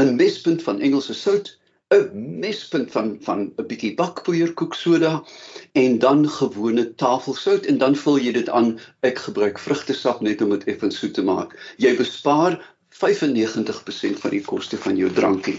'n 0.00 0.16
mespunt 0.16 0.62
van 0.62 0.80
Engelse 0.80 1.14
sout, 1.14 1.56
'n 1.90 2.40
mespunt 2.40 2.90
van 2.90 3.16
van 3.20 3.40
'n 3.56 3.66
bietjie 3.66 3.94
bakpoeier 3.94 4.52
koeksoda 4.52 5.24
en 5.72 5.98
dan 5.98 6.28
gewone 6.28 6.94
tafelsout 6.94 7.66
en 7.66 7.78
dan 7.78 7.96
vul 7.96 8.18
jy 8.18 8.32
dit 8.32 8.48
aan. 8.48 8.78
Ek 9.02 9.18
gebruik 9.18 9.58
vrugtesap 9.58 10.20
net 10.20 10.42
om 10.42 10.50
dit 10.50 10.64
effens 10.64 10.98
soet 10.98 11.14
te 11.14 11.22
maak. 11.22 11.56
Jy 11.76 11.96
bespaar 11.96 12.60
95% 12.90 14.20
van 14.20 14.30
die 14.30 14.44
koste 14.44 14.76
van 14.76 14.96
jou 14.96 15.10
drankie 15.10 15.58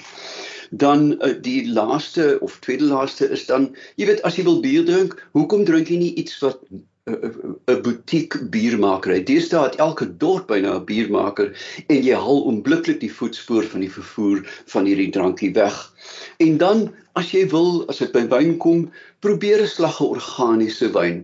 dan 0.71 1.11
uh, 1.19 1.33
die 1.41 1.67
laaste 1.67 2.37
of 2.39 2.59
tweede 2.59 2.87
laaste 2.87 3.27
is 3.27 3.45
dan 3.45 3.75
jy 3.99 4.07
weet 4.07 4.21
as 4.27 4.37
jy 4.39 4.45
wil 4.47 4.61
bier 4.63 4.85
drink 4.87 5.17
hoekom 5.35 5.65
drink 5.67 5.91
jy 5.91 5.97
nie 5.99 6.13
iets 6.15 6.39
wat 6.39 6.63
'n 7.09 7.81
butiek 7.81 8.35
biermaker. 8.53 9.13
Het 9.13 9.25
deesdae 9.25 9.63
het 9.63 9.75
elke 9.75 10.17
dorp 10.23 10.47
byna 10.47 10.75
'n 10.79 10.85
biermaker 10.85 11.47
en 11.87 12.03
jy 12.03 12.13
haal 12.13 12.41
onmiddellik 12.51 12.99
die 12.99 13.13
voetspoor 13.13 13.63
van 13.63 13.79
die 13.79 13.91
vervoer 13.91 14.43
van 14.73 14.85
hierdie 14.85 15.09
drankie 15.09 15.53
weg 15.53 15.90
en 16.37 16.57
dan 16.57 16.89
as 17.19 17.31
jy 17.35 17.43
wil 17.51 17.83
as 17.91 17.99
dit 17.99 18.11
by 18.15 18.21
wyn 18.31 18.53
kom 18.63 18.85
probeer 19.25 19.61
'n 19.61 19.67
slag 19.67 19.97
organiese 20.01 20.87
wyn. 20.95 21.17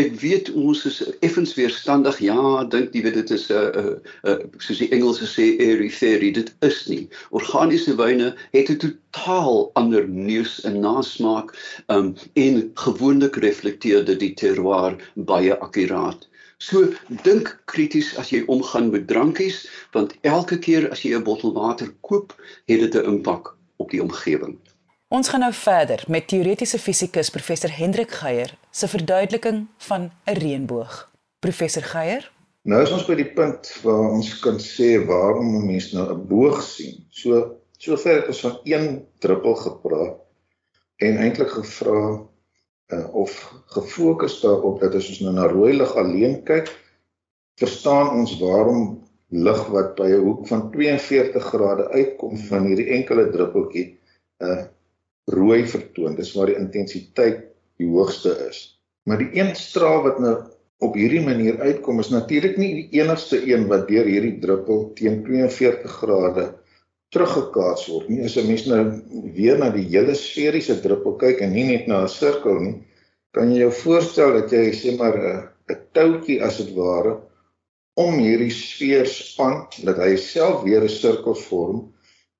Ek 0.00 0.14
weet 0.22 0.50
ons 0.54 0.84
is 0.86 1.02
effens 1.26 1.54
weerstandig. 1.58 2.20
Ja, 2.22 2.64
dink 2.64 2.94
jy 2.94 3.10
dit 3.10 3.30
is 3.36 3.50
'n 3.50 3.54
uh, 3.82 3.94
uh, 4.30 4.38
soos 4.58 4.78
die 4.78 4.90
Engelse 4.94 5.26
sê 5.26 5.46
airy 5.66 5.90
fairy. 5.90 6.30
Dit 6.30 6.54
is 6.62 6.86
nie. 6.88 7.08
Organiese 7.30 7.96
wyne 7.98 8.34
het 8.52 8.70
'n 8.70 8.78
totaal 8.78 9.70
ander 9.74 10.08
neus 10.08 10.60
en 10.64 10.80
nasmaak 10.80 11.52
um, 11.88 12.14
en 12.34 12.70
gewoonlik 12.74 13.36
reflekteer 13.36 14.04
dit 14.04 14.20
die 14.20 14.34
terroir 14.34 14.96
baie 15.16 15.58
akkuraat. 15.58 16.28
So 16.58 16.94
dink 17.26 17.58
krities 17.66 18.16
as 18.16 18.30
jy 18.30 18.44
omgaan 18.46 18.90
met 18.90 19.08
drankies 19.08 19.66
want 19.92 20.14
elke 20.22 20.58
keer 20.58 20.90
as 20.90 21.02
jy 21.02 21.18
'n 21.18 21.24
bottel 21.24 21.52
water 21.52 21.90
koop, 22.00 22.32
het 22.70 22.80
dit 22.80 22.94
'n 22.94 23.18
impak 23.18 23.56
op 23.76 23.90
die 23.90 24.02
omgewing. 24.02 24.58
Ons 25.12 25.28
gaan 25.28 25.40
nou 25.40 25.52
verder 25.52 26.04
met 26.08 26.28
teoretiese 26.28 26.78
fisikus 26.78 27.30
professor 27.30 27.70
Hendrik 27.76 28.10
Geier 28.10 28.54
se 28.70 28.88
verduideliking 28.88 29.66
van 29.76 30.10
'n 30.24 30.38
reënboog. 30.38 31.10
Professor 31.38 31.82
Geier? 31.82 32.32
Nou 32.62 32.82
is 32.82 32.90
ons 32.90 33.06
by 33.06 33.14
die 33.14 33.32
punt 33.34 33.80
waar 33.82 34.10
ons 34.14 34.38
kan 34.38 34.58
sê 34.58 35.06
waarom 35.06 35.56
'n 35.56 35.66
mens 35.66 35.92
nou 35.92 36.06
'n 36.12 36.26
boog 36.26 36.62
sien. 36.62 37.06
So 37.10 37.58
sover 37.76 38.14
het 38.14 38.26
ons 38.26 38.40
van 38.40 38.60
een 38.64 39.06
druppel 39.18 39.54
gepraat 39.54 40.16
en 40.96 41.16
eintlik 41.16 41.50
gevra 41.50 42.22
uh, 42.86 43.14
of 43.14 43.54
gefokus 43.66 44.40
daarop 44.40 44.80
dat 44.80 44.94
as 44.94 45.08
ons 45.08 45.20
nou 45.20 45.34
na 45.34 45.46
rooi 45.46 45.72
lig 45.76 45.96
alleen 45.96 46.42
kyk, 46.42 46.70
verstaan 47.54 48.10
ons 48.10 48.38
waarom 48.38 49.01
lig 49.32 49.60
wat 49.72 49.94
by 49.96 50.08
'n 50.12 50.24
hoek 50.26 50.46
van 50.48 50.70
42 50.70 51.44
grade 51.52 51.88
uitkom 51.90 52.36
van 52.36 52.66
hierdie 52.68 52.90
enkele 52.96 53.30
druppeltjie 53.32 53.86
'n 54.40 54.44
uh, 54.44 54.64
rooi 55.32 55.66
vertoon. 55.66 56.14
Dis 56.14 56.34
waar 56.34 56.46
die 56.46 56.58
intensiteit 56.58 57.44
die 57.78 57.88
hoogste 57.88 58.34
is. 58.48 58.82
Maar 59.08 59.18
die 59.18 59.30
een 59.38 59.54
straal 59.56 60.02
wat 60.02 60.18
nou 60.18 60.36
op 60.82 60.94
hierdie 60.98 61.22
manier 61.22 61.60
uitkom 61.60 62.00
is 62.02 62.10
natuurlik 62.10 62.56
nie 62.58 62.72
die 62.74 63.00
enigste 63.00 63.38
een 63.46 63.68
wat 63.70 63.88
deur 63.88 64.04
hierdie 64.04 64.38
druppel 64.42 64.90
teen 64.98 65.22
42 65.24 65.90
grade 66.02 66.46
teruggekaats 67.14 67.86
word 67.92 68.08
nie. 68.08 68.22
As 68.24 68.36
'n 68.36 68.46
mens 68.46 68.66
nou 68.66 69.02
weer 69.34 69.58
na 69.58 69.70
die 69.70 69.86
hele 69.88 70.14
sferiese 70.14 70.80
druppel 70.80 71.16
kyk 71.16 71.40
en 71.40 71.52
nie 71.52 71.64
net 71.64 71.86
na 71.86 72.02
'n 72.02 72.08
sirkel 72.08 72.60
nie, 72.60 72.76
kan 73.32 73.52
jy 73.52 73.60
jou 73.64 73.72
voorstel 73.72 74.32
dat 74.32 74.50
jy 74.52 74.72
sê 74.72 74.96
maar 74.96 75.16
'n 75.16 75.48
'n 75.70 75.78
touwtjie 75.92 76.42
as 76.42 76.56
dit 76.58 76.74
ware 76.74 77.20
om 77.94 78.14
hierdie 78.18 78.52
sfeer 78.54 79.06
span 79.06 79.66
dat 79.84 79.98
hy 80.00 80.16
self 80.16 80.62
weer 80.62 80.84
'n 80.84 80.88
sirkel 80.88 81.34
vorm 81.34 81.92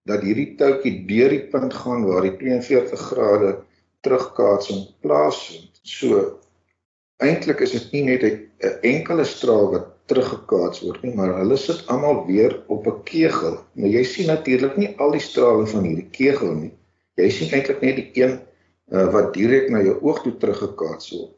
dat 0.08 0.22
hierdie 0.26 0.54
touwtjie 0.58 0.94
deur 1.06 1.30
die 1.30 1.46
punt 1.52 1.74
gaan 1.74 2.06
waar 2.08 2.22
die 2.26 2.36
42 2.36 3.00
grade 3.10 3.50
terugkaatsing 4.02 4.86
plaasvind. 5.04 5.80
So 5.82 6.38
eintlik 7.22 7.60
is 7.60 7.74
dit 7.76 7.92
nie 7.92 8.04
net 8.04 8.22
'n 8.24 8.78
enkele 8.82 9.24
straal 9.24 9.70
wat 9.74 9.92
teruggekaats 10.10 10.82
word 10.82 11.02
nie, 11.02 11.14
maar 11.14 11.36
hulle 11.38 11.56
sit 11.56 11.86
almal 11.86 12.26
weer 12.26 12.62
op 12.68 12.86
'n 12.86 13.02
kegel. 13.04 13.58
Nou 13.74 13.88
jy 13.88 14.04
sien 14.04 14.26
natuurlik 14.26 14.76
nie 14.76 14.94
al 14.98 15.12
die 15.12 15.20
strale 15.20 15.66
van 15.66 15.84
hierdie 15.84 16.10
kegel 16.10 16.54
nie. 16.54 16.72
Jy 17.16 17.30
sien 17.30 17.52
eintlik 17.52 17.80
net 17.80 17.96
die 17.96 18.10
een 18.14 18.40
uh, 18.92 19.12
wat 19.12 19.34
direk 19.34 19.70
na 19.70 19.82
jou 19.82 19.96
oog 20.00 20.22
toe 20.22 20.36
teruggekaats 20.36 21.10
word. 21.10 21.36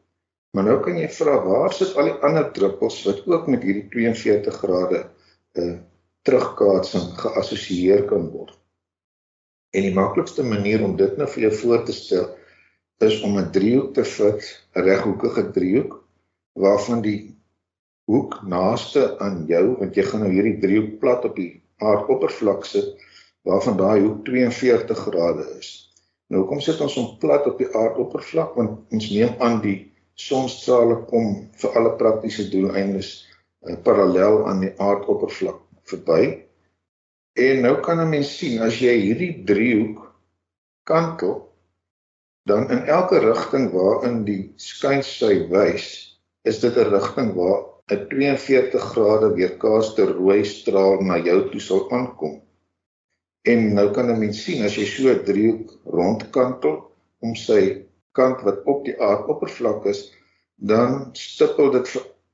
Maar 0.55 0.69
nou 0.69 0.77
kan 0.85 0.99
jy 0.99 1.09
vra 1.11 1.35
waar 1.43 1.73
sit 1.75 1.97
al 1.99 2.13
die 2.13 2.19
ander 2.27 2.47
druppels 2.55 3.01
wat 3.09 3.25
ook 3.27 3.49
met 3.51 3.65
hierdie 3.67 3.89
42 3.91 4.63
grade 4.63 5.03
uh 5.59 5.75
terugkaatsing 6.25 7.11
geassosieer 7.21 8.07
kan 8.09 8.31
word. 8.33 8.55
En 9.77 9.85
die 9.85 9.93
maklikste 9.93 10.41
manier 10.47 10.81
om 10.87 10.95
dit 10.97 11.19
nou 11.21 11.27
vir 11.29 11.43
jou 11.43 11.51
voor 11.59 11.83
te 11.85 11.93
stel 11.93 12.31
is 13.05 13.19
om 13.27 13.37
'n 13.39 13.51
driehoek 13.53 13.91
te 13.95 14.05
vat, 14.05 14.41
'n 14.73 14.85
reghoekige 14.87 15.51
driehoek 15.53 15.99
waarvan 16.65 17.03
die 17.03 17.37
hoek 18.09 18.39
naaste 18.47 19.19
aan 19.19 19.45
jou, 19.47 19.77
want 19.79 19.97
jy 19.97 20.03
gaan 20.03 20.25
nou 20.25 20.33
hierdie 20.33 20.59
driehoek 20.65 20.99
plat 21.01 21.25
op 21.25 21.37
die 21.37 21.63
aardoppervlak 21.77 22.65
sit 22.65 22.95
waarvan 23.43 23.77
daai 23.77 24.01
hoek 24.01 24.25
42 24.25 24.99
grade 24.99 25.45
is. 25.59 25.91
Nou 26.33 26.47
kom 26.49 26.61
sit 26.61 26.81
ons 26.81 26.95
hom 26.95 27.19
plat 27.19 27.47
op 27.47 27.59
die 27.59 27.69
aardoppervlak 27.69 28.55
want 28.55 28.93
ons 28.93 29.11
neem 29.11 29.35
aan 29.39 29.61
die 29.61 29.93
sonstrale 30.15 31.01
kom 31.11 31.51
vir 31.61 31.77
alle 31.79 31.95
praktiese 31.99 32.49
doeleindes 32.51 33.27
uh, 33.67 33.77
parallel 33.87 34.47
aan 34.49 34.61
die 34.61 34.73
aardoppervlak 34.79 35.61
verby. 35.91 36.45
En 37.35 37.65
nou 37.67 37.81
kan 37.83 38.01
'n 38.01 38.11
mens 38.11 38.31
sien 38.39 38.63
as 38.63 38.79
jy 38.79 38.95
hierdie 39.01 39.45
driehoek 39.45 40.15
kantel 40.87 41.51
dan 42.47 42.71
in 42.71 42.85
elke 42.87 43.19
rigting 43.19 43.71
waarin 43.73 44.25
die 44.25 44.53
skynsy 44.57 45.49
wys, 45.51 45.87
is 46.45 46.61
dit 46.61 46.77
'n 46.77 46.91
rigting 46.93 47.35
waar 47.35 47.65
'n 47.91 48.07
42 48.09 48.85
grade 48.93 49.35
weerkaaste 49.35 50.05
rooi 50.13 50.45
straal 50.45 51.01
na 51.01 51.19
jou 51.19 51.49
toe 51.51 51.61
sal 51.61 51.91
aankom. 51.91 52.41
En 53.43 53.75
nou 53.75 53.91
kan 53.91 54.11
'n 54.11 54.19
mens 54.19 54.45
sien 54.45 54.63
as 54.65 54.77
jy 54.77 54.87
so 54.87 55.09
'n 55.09 55.25
driehoek 55.25 55.71
rondkantel 55.85 56.77
om 57.21 57.35
sy 57.35 57.85
kant 58.15 58.43
wat 58.47 58.63
op 58.71 58.85
die 58.87 58.95
aardoppervlak 59.03 59.87
is, 59.91 60.07
dan 60.57 61.11
stippel 61.19 61.73
dit 61.75 61.91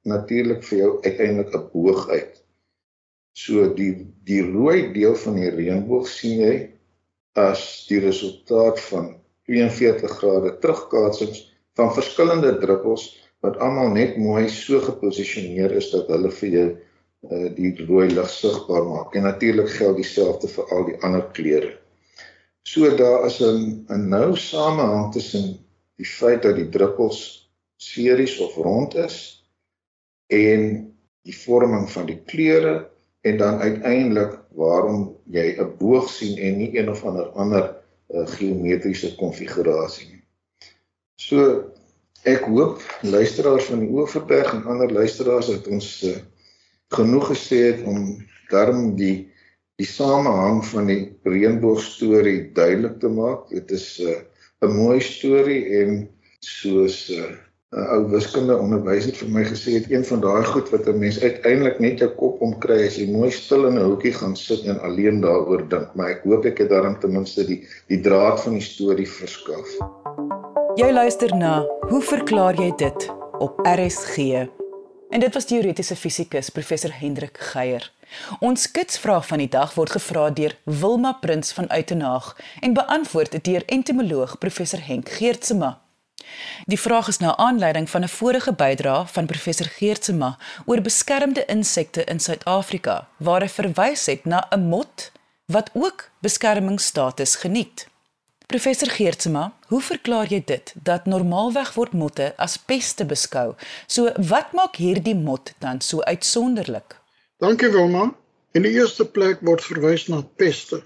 natuurlik 0.08 0.64
vir 0.64 0.78
jou 0.78 0.90
uiteindelik 1.04 1.54
'n 1.56 1.68
boog 1.72 2.08
uit. 2.08 2.42
So 3.32 3.74
die 3.74 3.94
die 4.24 4.42
rooi 4.42 4.92
deel 4.92 5.14
van 5.14 5.34
die 5.40 5.50
reënboog 5.50 6.08
sien 6.08 6.40
jy 6.40 6.54
as 7.38 7.86
die 7.88 8.00
resultaat 8.00 8.80
van 8.90 9.14
42 9.46 10.10
grade 10.20 10.58
terugkaatsings 10.58 11.46
van 11.78 11.94
verskillende 11.94 12.58
druppels 12.58 13.04
wat 13.40 13.56
almal 13.64 13.88
net 13.94 14.18
mooi 14.20 14.48
so 14.48 14.80
geposisioneer 14.84 15.72
is 15.72 15.90
dat 15.90 16.10
hulle 16.12 16.30
vir 16.30 16.48
jou 16.48 16.68
uh, 16.70 17.48
die 17.56 17.72
rooi 17.86 18.08
lig 18.10 18.30
sigbaar 18.30 18.84
maak. 18.84 19.14
En 19.14 19.22
natuurlik 19.22 19.70
geld 19.70 19.96
dieselfde 19.96 20.48
vir 20.48 20.74
al 20.74 20.84
die 20.90 20.98
ander 21.06 21.24
kleure. 21.32 21.72
So 22.62 22.90
daar 22.96 23.26
is 23.26 23.40
'n 23.40 23.86
'n 23.88 24.08
nou 24.08 24.36
samehang 24.36 25.12
tussen 25.12 25.58
die 26.00 26.08
feit 26.08 26.42
dat 26.46 26.56
die 26.56 26.68
druppels 26.72 27.20
sferies 27.80 28.38
of 28.40 28.56
rond 28.56 28.96
is 29.00 29.18
en 30.32 30.62
die 31.28 31.36
vorming 31.36 31.84
van 31.92 32.08
die 32.08 32.20
kleure 32.30 32.74
en 33.28 33.36
dan 33.40 33.60
uiteindelik 33.60 34.38
waarom 34.56 35.02
jy 35.28 35.56
'n 35.60 35.76
boog 35.78 36.08
sien 36.08 36.38
en 36.38 36.56
nie 36.58 36.72
een 36.78 36.88
of 36.88 37.04
ander 37.04 37.28
ander 37.44 37.64
'n 38.08 38.26
geometriese 38.26 39.14
konfigurasie 39.16 40.08
nie. 40.08 40.24
So 41.16 41.70
ek 42.24 42.48
hoop 42.48 42.80
luisteraars 43.02 43.64
van 43.64 43.84
die 43.84 43.92
Oeverberg 43.92 44.52
en 44.54 44.64
ander 44.64 44.92
luisteraars 44.92 45.46
het 45.46 45.68
ons 45.68 46.02
uh, 46.02 46.16
genoeg 46.88 47.28
gesê 47.32 47.60
het 47.72 47.84
om 47.84 48.26
darm 48.48 48.96
die 48.96 49.28
die 49.80 49.88
samehang 49.88 50.64
van 50.64 50.86
die 50.86 51.16
reënboog 51.24 51.80
storie 51.80 52.52
duidelik 52.52 52.98
te 53.00 53.08
maak. 53.08 53.48
Dit 53.48 53.70
is 53.70 53.86
eh, 54.00 54.08
'n 54.08 54.12
uh, 54.12 54.39
mooi 54.68 55.00
storie 55.00 55.64
en 55.80 56.08
soos 56.40 57.08
'n 57.08 57.22
uh, 57.22 57.36
'n 57.70 57.86
ou 57.94 58.08
wiskunde 58.10 58.56
onderwyser 58.58 59.14
vir 59.14 59.28
my 59.30 59.44
gesê 59.46 59.76
het 59.78 59.90
een 59.90 60.04
van 60.04 60.20
daai 60.20 60.44
goed 60.44 60.70
wat 60.74 60.88
'n 60.88 60.98
mens 60.98 61.20
uiteindelik 61.22 61.78
net 61.78 61.98
jou 62.02 62.10
kop 62.10 62.40
omkry 62.42 62.86
as 62.86 62.96
jy 62.98 63.06
mooi 63.06 63.30
stil 63.30 63.66
in 63.68 63.78
'n 63.78 63.88
hoekie 63.90 64.12
gaan 64.12 64.36
sit 64.36 64.64
en 64.66 64.80
alleen 64.80 65.20
daaroor 65.20 65.68
dink 65.68 65.94
maar 65.94 66.10
ek 66.10 66.24
hoop 66.24 66.44
ek 66.44 66.58
het 66.58 66.68
daarom 66.68 66.98
ten 66.98 67.12
minste 67.12 67.46
die 67.46 67.60
die 67.86 68.00
draad 68.00 68.42
van 68.42 68.52
die 68.52 68.66
storie 68.72 69.08
verskaf. 69.08 69.68
Jy 70.76 70.90
luister 70.92 71.36
na 71.36 71.66
Hoe 71.90 72.02
verklaar 72.02 72.54
jy 72.54 72.72
dit 72.76 73.10
op 73.38 73.58
RSG? 73.66 74.18
En 75.10 75.20
dit 75.20 75.34
was 75.34 75.44
teoretiese 75.44 75.96
fisikus 75.96 76.50
professor 76.50 76.90
Hendrik 76.92 77.38
Geier. 77.38 77.92
Ons 78.40 78.70
kitsvraag 78.70 79.26
van 79.26 79.38
die 79.38 79.48
dag 79.48 79.74
word 79.74 79.90
gevra 79.90 80.30
deur 80.30 80.56
Wilma 80.64 81.12
Prins 81.12 81.52
van 81.52 81.70
Uitenhaag 81.70 82.36
en 82.60 82.72
beantwoord 82.72 83.44
deur 83.44 83.62
entomoloog 83.66 84.38
professor 84.38 84.82
Henk 84.86 85.08
Geertsma. 85.08 85.78
Die 86.66 86.80
vraag 86.80 87.08
is 87.08 87.18
nou 87.18 87.32
aanleiding 87.36 87.90
van 87.90 88.02
'n 88.02 88.08
vorige 88.08 88.52
bydrae 88.52 89.06
van 89.06 89.26
professor 89.26 89.66
Geertsma 89.66 90.38
oor 90.66 90.80
beskermde 90.80 91.44
insekte 91.44 92.04
in 92.04 92.20
Suid-Afrika 92.20 93.08
waar 93.16 93.40
hy 93.40 93.48
verwys 93.48 94.06
het 94.06 94.24
na 94.24 94.46
'n 94.50 94.68
mot 94.68 95.12
wat 95.46 95.70
ook 95.72 96.10
beskermingsstatus 96.18 97.36
geniet. 97.36 97.88
Professor 98.46 98.90
Geertsma, 98.90 99.52
hoe 99.66 99.80
verklaar 99.82 100.26
jy 100.26 100.42
dit 100.44 100.74
dat 100.82 101.04
normaalweg 101.04 101.74
word 101.74 101.92
motte 101.92 102.32
as 102.36 102.56
peste 102.56 103.04
beskou? 103.04 103.54
So 103.86 104.12
wat 104.16 104.52
maak 104.52 104.76
hierdie 104.76 105.14
mot 105.14 105.52
dan 105.58 105.80
so 105.80 106.00
uitsonderlik? 106.00 106.99
Dankie 107.40 107.70
Wilma. 107.72 108.10
In 108.52 108.66
die 108.66 108.74
eerste 108.76 109.06
plek 109.08 109.38
word 109.48 109.62
verwys 109.64 110.02
na 110.12 110.18
peste. 110.40 110.82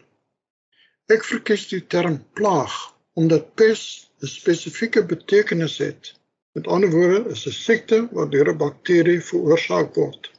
Ek 1.10 1.24
verkies 1.26 1.64
die 1.72 1.80
term 1.90 2.20
plaag 2.38 2.74
omdat 3.18 3.48
pes 3.58 3.80
'n 4.22 4.30
spesifieke 4.30 5.02
betekenis 5.12 5.80
het. 5.82 6.12
Met 6.54 6.70
ander 6.76 6.92
woorde, 6.92 7.32
is 7.34 7.42
'n 7.50 7.56
siekte 7.56 7.98
wat 8.12 8.30
deur 8.30 8.52
'n 8.52 8.60
bakterie 8.62 9.18
veroorsaak 9.30 9.98
word. 9.98 10.30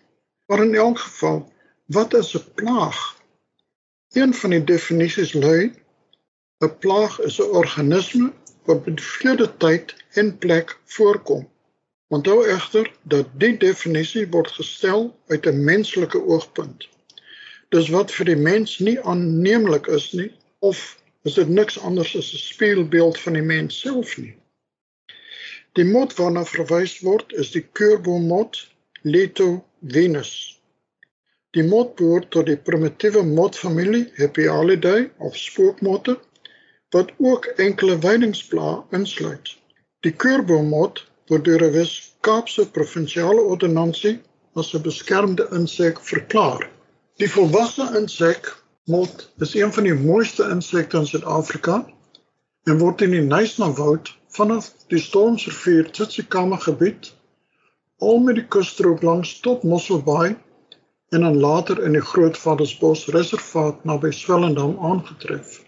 Maar 0.47 0.63
in 0.63 0.75
elk 0.85 0.99
geval, 0.99 1.51
wat 1.97 2.15
is 2.21 2.31
'n 2.37 2.47
plaag? 2.61 2.99
Een 4.13 4.33
van 4.33 4.55
die 4.55 4.63
definisies 4.63 5.33
lui: 5.33 5.73
'n 6.63 6.77
plaag 6.79 7.19
is 7.27 7.41
'n 7.41 7.51
organisme 7.61 8.31
wat 8.63 8.77
op 8.77 8.87
verskeie 8.87 9.51
tyd 9.57 9.95
en 10.13 10.37
plek 10.37 10.79
voorkom. 10.85 11.43
Onthou 12.07 12.45
egter 12.45 12.91
dat 13.03 13.29
die 13.41 13.57
definisie 13.57 14.27
word 14.29 14.51
gestel 14.57 15.07
uit 15.27 15.47
'n 15.47 15.63
menslike 15.63 16.19
oogpunt. 16.21 16.89
Dis 17.69 17.89
wat 17.89 18.11
vir 18.11 18.25
die 18.25 18.41
mens 18.49 18.79
nie 18.79 18.99
aanneemlik 19.01 19.87
is 19.87 20.11
nie 20.13 20.31
of 20.59 20.81
is 21.23 21.33
dit 21.33 21.49
niks 21.49 21.79
anders 21.79 22.15
as 22.17 22.33
'n 22.33 22.37
spieelbeeld 22.37 23.19
van 23.19 23.33
die 23.33 23.47
mens 23.53 23.79
self 23.79 24.17
nie. 24.17 24.35
Die 25.75 25.85
mot 25.85 26.13
waarna 26.17 26.45
verwys 26.45 26.99
word 26.99 27.33
is 27.33 27.51
die 27.51 27.65
kuurboomot 27.79 28.61
Leto 29.01 29.65
venus. 29.81 30.61
Die 31.57 31.63
mot 31.63 31.95
behoort 31.95 32.29
tot 32.31 32.45
die 32.45 32.57
primitiewe 32.57 33.23
motfamilie 33.23 34.05
Hepialidae 34.19 35.09
of 35.17 35.37
spookmotte 35.37 36.19
wat 36.95 37.11
ook 37.17 37.45
enkele 37.45 37.97
weiningsblae 37.99 38.83
insluit. 38.91 39.57
Die 39.99 40.11
kuurboomot 40.11 41.03
word 41.29 41.45
deur 41.45 41.63
'n 41.67 41.73
Wes-Kaapse 41.73 42.65
provinsiale 42.77 43.41
ordonnansie 43.53 44.19
as 44.55 44.73
'n 44.73 44.85
beskermde 44.87 45.47
insek 45.59 46.01
verklaar. 46.11 46.69
Die 47.19 47.31
volwasse 47.37 47.85
insek 48.01 48.53
Mot 48.87 49.31
is 49.41 49.55
een 49.55 49.71
van 49.73 49.83
die 49.83 49.95
mooiste 49.97 50.43
insekte 50.53 50.97
in 50.97 51.07
Suid-Afrika 51.09 51.77
en 52.69 52.77
word 52.77 53.01
in 53.01 53.15
die 53.15 53.21
Nysna 53.21 53.71
Woud 53.79 54.11
vanaf 54.35 54.67
die 54.93 54.99
Stormsrivier 55.01 55.89
Tsitsikamma 55.91 56.59
gebied 56.67 57.09
al 58.09 58.19
met 58.27 58.37
die 58.37 58.45
kusstrook 58.55 59.01
langs 59.01 59.39
tot 59.47 59.63
Mosselbaai 59.63 60.35
en 61.15 61.25
dan 61.25 61.39
later 61.39 61.81
in 61.87 61.97
die 61.97 62.05
Grootvadersbos 62.11 63.07
reservaat 63.17 63.83
naby 63.89 64.11
Swellendam 64.13 64.77
aangetref. 64.91 65.61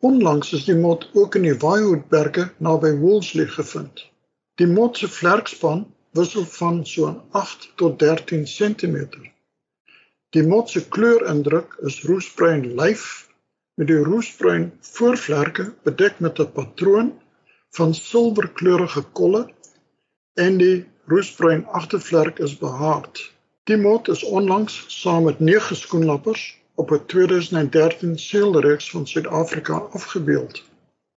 Onlangs 0.00 0.52
is 0.58 0.66
die 0.66 0.78
mot 0.78 1.06
ook 1.14 1.38
in 1.38 1.46
die 1.46 1.58
Waaihoedberge 1.58 2.50
naby 2.58 2.96
Woolsley 2.98 3.46
gevind. 3.46 4.08
Die 4.58 4.66
mot 4.66 4.96
se 4.98 5.06
vlerkspan 5.06 5.84
wissel 6.18 6.44
van 6.44 6.86
so 6.86 7.10
8 7.30 7.72
tot 7.76 7.98
13 7.98 8.44
cm. 8.44 8.96
Die 10.34 10.42
mot 10.42 10.70
se 10.70 10.80
kleurindruk 10.96 11.76
is 11.90 12.00
roesbruin 12.08 12.64
lyf 12.80 13.04
met 13.78 13.86
die 13.92 14.00
roesbruin 14.08 14.64
voorvlerke 14.92 15.68
bedek 15.86 16.18
met 16.26 16.40
'n 16.42 16.50
patroon 16.56 17.12
van 17.78 17.94
silwerkleurige 17.94 19.04
kolle 19.20 19.44
en 20.46 20.58
die 20.58 20.86
roesbruin 21.06 21.66
agtervlerk 21.66 22.38
is 22.48 22.58
behaard. 22.58 23.22
Die 23.70 23.76
mot 23.76 24.08
is 24.08 24.24
onlangs 24.24 24.84
saam 25.00 25.24
met 25.30 25.40
nege 25.40 25.74
skoenlappers 25.74 26.58
op 26.74 26.90
'n 26.90 27.06
2013 27.06 28.18
seelreeks 28.18 28.90
van 28.90 29.06
Suid-Afrika 29.06 29.76
afgebeeld. 30.00 30.67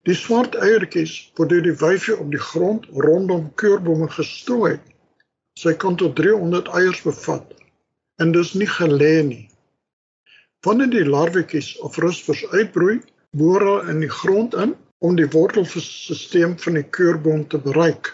Die 0.09 0.15
swart 0.17 0.55
eiertjies 0.57 1.11
word 1.37 1.51
deur 1.53 1.61
die 1.61 1.75
wyfie 1.77 2.15
op 2.17 2.31
die 2.33 2.41
grond 2.41 2.85
rondom 3.05 3.43
keurbome 3.61 4.07
gestrooi. 4.09 4.79
Sy 5.61 5.73
kan 5.81 5.97
tot 6.01 6.15
300 6.17 6.69
eiers 6.79 7.01
bevat 7.05 7.51
en 8.23 8.31
dus 8.33 8.55
nie 8.57 8.67
gelê 8.71 9.11
nie. 9.27 9.43
Wanneer 10.65 10.89
die 10.95 11.03
larwetjies 11.05 11.67
of 11.85 11.99
ruspers 12.01 12.41
uitbroei, 12.55 12.95
boor 13.37 13.61
hulle 13.61 13.93
in 13.93 13.99
die 14.01 14.09
grond 14.09 14.57
in 14.63 14.73
om 15.05 15.13
die 15.19 15.27
wortelstelsel 15.35 16.55
van 16.63 16.79
die 16.79 16.87
keurboom 16.97 17.43
te 17.51 17.59
bereik. 17.67 18.09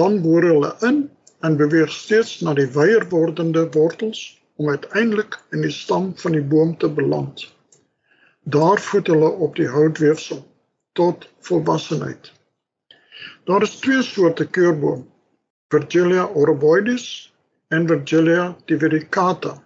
Dan 0.00 0.22
boor 0.24 0.46
hulle 0.48 0.70
in 0.88 1.02
en 1.44 1.58
beweeg 1.60 1.92
steeds 1.92 2.38
na 2.40 2.54
die 2.56 2.70
wyer 2.78 3.04
wordende 3.10 3.66
wortels 3.76 4.22
om 4.56 4.72
uiteindelik 4.72 5.36
in 5.52 5.66
die 5.68 5.74
stam 5.74 6.14
van 6.24 6.38
die 6.38 6.46
boom 6.54 6.72
te 6.78 6.88
beland. 6.88 7.44
Daar 8.56 8.80
voed 8.80 9.12
hulle 9.12 9.28
op 9.48 9.60
die 9.60 9.68
houtweefsel 9.68 10.40
tot 10.92 11.28
volwassenheid. 11.40 12.32
Daar 13.44 13.62
is 13.62 13.78
twee 13.80 14.02
soorte 14.02 14.46
keurboom, 14.46 15.06
Virgilia 15.68 16.26
oroboides 16.26 17.32
en 17.68 17.86
Virgilia 17.86 18.56
dividicata. 18.64 19.62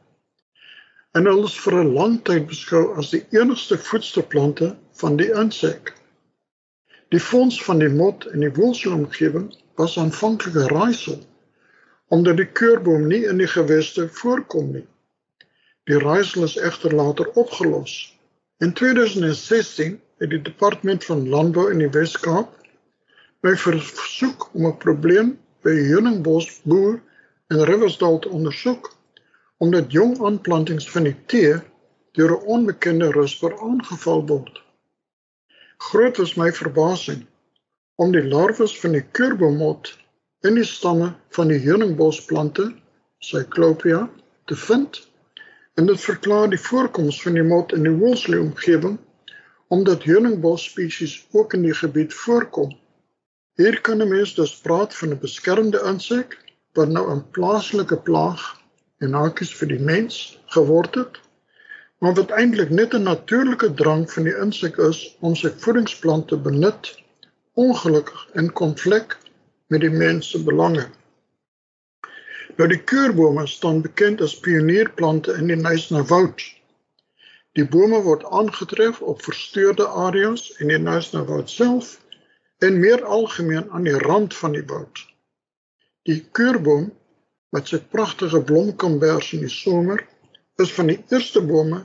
En 1.12 1.24
hulle 1.24 1.48
is 1.50 1.58
vir 1.64 1.78
'n 1.82 1.92
lang 1.92 2.18
tyd 2.24 2.46
beskou 2.46 2.96
as 3.02 3.10
die 3.10 3.24
enigste 3.30 3.78
voedselplante 3.78 4.76
van 5.00 5.16
die 5.16 5.30
insek. 5.32 5.94
Die 7.08 7.20
fonds 7.20 7.62
van 7.64 7.78
die 7.78 7.88
mot 7.88 8.26
in 8.26 8.40
die 8.40 8.52
woelsomgewing 8.52 9.48
was 9.76 9.98
aanvanklik 9.98 10.54
'n 10.54 10.68
raaisel 10.74 11.24
omdat 12.08 12.36
die 12.36 12.46
keurboom 12.46 13.06
nie 13.06 13.24
in 13.26 13.38
die 13.42 13.50
geweste 13.50 14.08
voorkom 14.08 14.70
nie. 14.72 14.86
Die 15.90 15.98
raaisel 15.98 16.44
is 16.46 16.56
egter 16.56 16.94
later 16.94 17.30
opgelos. 17.34 18.18
In 18.58 18.72
2016 18.72 20.00
het 20.18 20.30
die 20.30 20.42
departement 20.42 21.04
van 21.04 21.28
landbou 21.28 21.70
in 21.72 21.82
die 21.84 21.90
Wes-Kaap 21.92 22.52
my 23.44 23.52
versoek 23.62 24.48
om 24.54 24.66
'n 24.66 24.78
probleem 24.82 25.38
by 25.62 25.74
Heuningbos 25.90 26.46
boer 26.64 27.00
in 27.52 27.64
Riversdal 27.70 28.18
te 28.18 28.28
ondersoek 28.28 28.92
omdat 29.58 29.92
jong 29.92 30.16
aanplantings 30.28 30.88
van 30.90 31.04
die 31.08 31.16
tee 31.32 31.54
deur 32.18 32.32
'n 32.36 32.46
onbekende 32.56 33.10
rusper 33.12 33.52
aangeval 33.68 34.26
word. 34.26 34.62
Groot 35.78 36.16
was 36.16 36.34
my 36.36 36.52
verbasing 36.52 37.26
om 37.96 38.12
die 38.12 38.24
larwes 38.24 38.80
van 38.80 38.92
die 38.92 39.04
keurbomot 39.18 39.92
in 40.40 40.54
die 40.54 40.64
stamme 40.64 41.14
van 41.28 41.48
die 41.48 41.58
heuningbosplante, 41.58 42.74
Cyclopia, 43.18 44.08
te 44.44 44.56
vind 44.56 45.08
en 45.74 45.86
dit 45.86 46.00
verklaar 46.00 46.48
die 46.48 46.60
voorkoms 46.60 47.22
van 47.22 47.34
die 47.34 47.42
mot 47.42 47.72
in 47.72 47.82
die 47.82 47.96
Woolsley 48.00 48.38
omgewing 48.38 48.98
omdat 49.68 50.02
heuningbos 50.02 50.64
spesies 50.64 51.26
ook 51.32 51.54
in 51.54 51.62
die 51.62 51.74
gebied 51.74 52.14
voorkom. 52.14 52.76
Hier 53.56 53.80
kan 53.80 54.02
'n 54.02 54.08
mens 54.08 54.34
dus 54.34 54.58
praat 54.60 54.94
van 54.94 55.10
'n 55.10 55.18
beskermde 55.18 55.80
insek 55.92 56.38
wat 56.72 56.88
nou 56.88 57.10
'n 57.12 57.30
plaaslike 57.30 57.96
plaag 57.96 58.60
en 58.98 59.12
hakies 59.12 59.54
vir 59.54 59.68
die 59.68 59.80
mens 59.80 60.38
geword 60.46 60.94
het, 60.94 61.20
maar 61.98 62.14
wat 62.14 62.30
eintlik 62.30 62.70
net 62.70 62.94
'n 62.94 63.02
natuurlike 63.02 63.74
drang 63.74 64.12
van 64.12 64.22
die 64.22 64.36
insek 64.44 64.76
is 64.76 65.16
om 65.20 65.34
sy 65.34 65.50
voedingsplant 65.64 66.28
te 66.28 66.36
benut, 66.36 66.94
ongelukkig 67.54 68.28
in 68.34 68.52
konflik 68.52 69.16
met 69.66 69.80
die 69.80 69.90
mens 69.90 70.30
se 70.30 70.42
belange. 70.42 70.86
Nou 72.56 72.68
die 72.68 72.82
keurbome 72.84 73.46
staan 73.46 73.82
bekend 73.82 74.20
as 74.20 74.38
pionierplante 74.40 75.32
in 75.32 75.46
die 75.46 75.56
Nyasna 75.56 76.04
woud. 76.04 76.40
Die 77.56 77.64
bome 77.64 78.02
word 78.04 78.24
aangetref 78.36 78.98
op 79.00 79.22
versteurde 79.24 79.86
areas 79.88 80.50
en 80.60 80.70
in 80.70 80.82
Nyasna 80.84 81.22
woud 81.24 81.50
self 81.50 81.94
en 82.66 82.80
meer 82.80 83.04
algemeen 83.04 83.70
aan 83.70 83.86
die 83.88 83.96
rand 84.02 84.36
van 84.36 84.52
die 84.52 84.64
woud. 84.72 85.00
Die 86.04 86.18
keurboom 86.36 86.90
met 87.56 87.72
sy 87.72 87.80
pragtige 87.94 88.42
blomkambers 88.50 89.30
in 89.38 89.46
die 89.46 89.52
somer 89.52 90.04
is 90.60 90.74
van 90.76 90.92
die 90.92 90.98
eerste 91.14 91.40
bome 91.52 91.80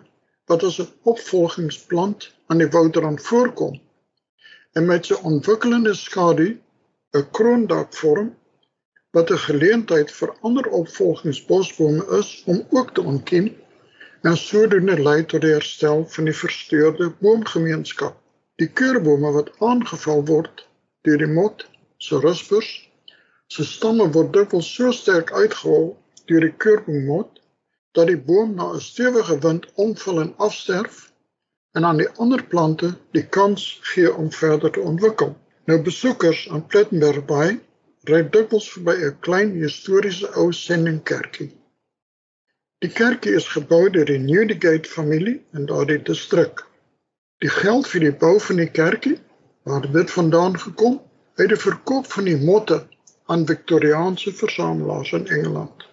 wat 0.52 0.68
as 0.68 0.82
'n 0.84 0.92
opvolgingsplant 1.14 2.28
aan 2.52 2.60
die 2.64 2.72
woudrand 2.76 3.24
voorkom 3.30 3.80
en 4.76 4.86
met 4.92 5.08
sy 5.08 5.16
ontwikkelende 5.32 5.96
skadu 5.96 6.50
'n 7.16 7.26
kroondak 7.38 7.96
vorm 8.02 8.30
wat 9.16 9.32
'n 9.32 9.44
geleentheid 9.48 10.12
vir 10.20 10.36
ander 10.42 10.68
opvolgingsbosbome 10.84 12.04
is 12.20 12.44
om 12.46 12.66
ook 12.70 12.94
te 12.94 13.02
ontkiem 13.14 13.54
en 14.30 14.38
sodoende 14.38 14.98
lei 15.02 15.26
tot 15.26 15.42
die 15.42 15.54
herstel 15.56 16.04
van 16.16 16.28
die 16.30 16.36
versteurde 16.38 17.10
boomgemeenskap. 17.24 18.18
Die 18.62 18.70
keurbome 18.82 19.32
wat 19.38 19.50
aangeval 19.60 20.26
word 20.30 20.66
deur 21.08 21.18
die 21.18 21.30
mot, 21.30 21.64
se 21.98 22.20
ruspers, 22.22 22.70
se 23.50 23.66
stamme 23.66 24.06
word 24.16 24.34
dikwels 24.36 24.68
so 24.76 24.92
sterk 24.96 25.32
uitgehol 25.34 25.88
deur 26.30 26.46
die 26.46 26.54
keurbommot 26.66 27.42
dat 27.98 28.12
die 28.12 28.20
boom 28.28 28.54
na 28.60 28.68
'n 28.74 28.84
stewige 28.90 29.38
wind 29.46 29.66
omval 29.86 30.22
en 30.22 30.34
afsterf 30.48 31.00
en 31.76 31.86
aan 31.90 31.98
die 32.04 32.12
ander 32.26 32.44
plante 32.54 32.92
die 33.18 33.26
kans 33.38 33.66
gee 33.94 34.14
om 34.14 34.32
verder 34.32 34.72
te 34.72 34.86
ontwikkel. 34.92 35.34
Nou 35.66 35.82
besoekers 35.82 36.50
aan 36.50 36.68
Plettenberg 36.68 37.26
Bay 37.26 37.58
ry 38.12 38.22
dikwels 38.38 38.70
verby 38.76 38.96
'n 39.10 39.18
klein 39.28 39.52
historiese 39.64 40.30
ou 40.36 40.52
sendingkerkie. 40.62 41.50
Die 42.82 42.90
kerkie 42.90 43.36
is 43.38 43.46
gebou 43.54 43.84
deur 43.94 44.08
die 44.10 44.18
Newdigate 44.18 44.90
familie 44.90 45.36
in 45.54 45.68
daardie 45.70 46.00
distrik. 46.02 46.64
Die 47.46 47.50
geld 47.54 47.86
vir 47.92 48.02
die 48.02 48.14
bou 48.24 48.40
van 48.42 48.58
die 48.58 48.72
kerkie, 48.78 49.20
waar 49.70 49.84
dit 49.86 50.14
vandaan 50.14 50.58
gekom, 50.58 50.96
uit 51.38 51.52
die 51.52 51.60
verkoop 51.62 52.10
van 52.10 52.26
die 52.26 52.40
motte 52.42 52.80
aan 53.30 53.46
Victoriaanse 53.46 54.34
versamelaars 54.34 55.12
in 55.14 55.28
Engeland. 55.28 55.86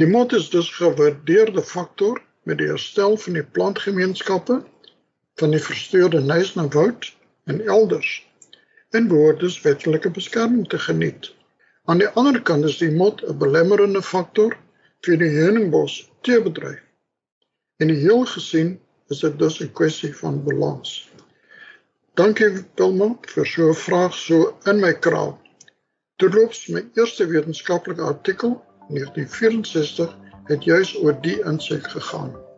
Die 0.00 0.08
mot 0.08 0.32
is 0.32 0.48
dus 0.54 0.70
gewaardeerde 0.78 1.66
faktor 1.72 2.22
met 2.48 2.62
die 2.62 2.70
herstel 2.72 3.18
van 3.20 3.36
die 3.36 3.44
plantgemeenskappe 3.58 4.56
van 5.42 5.52
die 5.52 5.60
versteurde 5.60 6.24
Nysna 6.24 6.64
woud 6.78 7.10
en 7.44 7.60
elders 7.66 8.14
en 8.96 9.12
behoort 9.12 9.44
dus 9.44 9.60
wetlike 9.68 10.08
beskerming 10.16 10.64
te 10.72 10.80
geniet. 10.80 11.28
Aan 11.84 12.00
die 12.00 12.08
ander 12.16 12.40
kant 12.40 12.64
is 12.64 12.80
die 12.80 12.90
mot 12.90 13.20
'n 13.20 13.36
belemmerende 13.44 14.02
faktor 14.02 14.56
vir 15.06 15.16
die 15.20 15.30
heuningbos 15.32 16.10
teebedryf. 16.26 16.80
En 17.80 17.88
die 17.88 18.00
heel 18.02 18.26
gesien 18.28 18.74
is 19.08 19.22
dit 19.24 19.38
dus 19.38 19.60
'n 19.60 19.72
kwessie 19.72 20.12
van 20.16 20.42
balans. 20.44 21.10
Dankie 22.14 22.50
Wilma 22.76 23.16
vir 23.34 23.46
so 23.46 23.68
'n 23.68 23.74
vraag 23.74 24.14
so 24.14 24.58
in 24.66 24.80
my 24.80 24.92
kraal. 24.92 25.38
Terloops, 26.16 26.66
my 26.68 26.84
eerste 26.94 27.26
wetenskaplike 27.26 28.02
artikel 28.02 28.64
in 28.88 28.94
1964 28.94 30.16
het 30.44 30.64
juis 30.64 30.96
oor 30.96 31.20
die 31.22 31.38
insig 31.44 31.92
gegaan. 31.92 32.49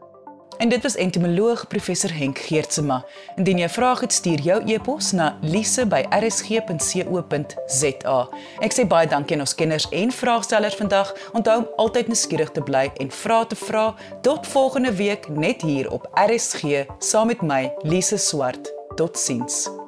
En 0.62 0.68
dit 0.68 0.82
was 0.82 0.94
entomoloog 0.94 1.66
professor 1.66 2.14
Henk 2.14 2.38
Geertsma. 2.38 3.04
Indien 3.36 3.58
jy 3.58 3.64
'n 3.64 3.68
vraag 3.68 4.00
het, 4.00 4.12
stuur 4.12 4.40
jou 4.40 4.72
e-pos 4.72 5.12
na 5.12 5.38
lise@rsg.co.za. 5.40 8.28
Ek 8.58 8.72
sê 8.72 8.86
baie 8.86 9.08
dankie 9.08 9.34
aan 9.34 9.40
ons 9.40 9.54
kenners 9.54 9.88
en 9.88 10.12
vraagstellers 10.12 10.74
vandag. 10.74 11.14
Onthou 11.32 11.58
om 11.58 11.68
altyd 11.76 12.06
nuuskierig 12.06 12.50
te 12.50 12.62
bly 12.62 12.90
en 12.96 13.10
vra 13.10 13.44
te 13.44 13.56
vra. 13.56 13.94
Tot 14.20 14.46
volgende 14.46 14.94
week 14.94 15.28
net 15.28 15.62
hier 15.62 15.90
op 15.90 16.08
RSG 16.12 16.62
saam 16.98 17.26
met 17.26 17.42
my 17.42 17.72
Lise 17.80 18.16
Swart. 18.16 18.72
Totsiens. 18.94 19.81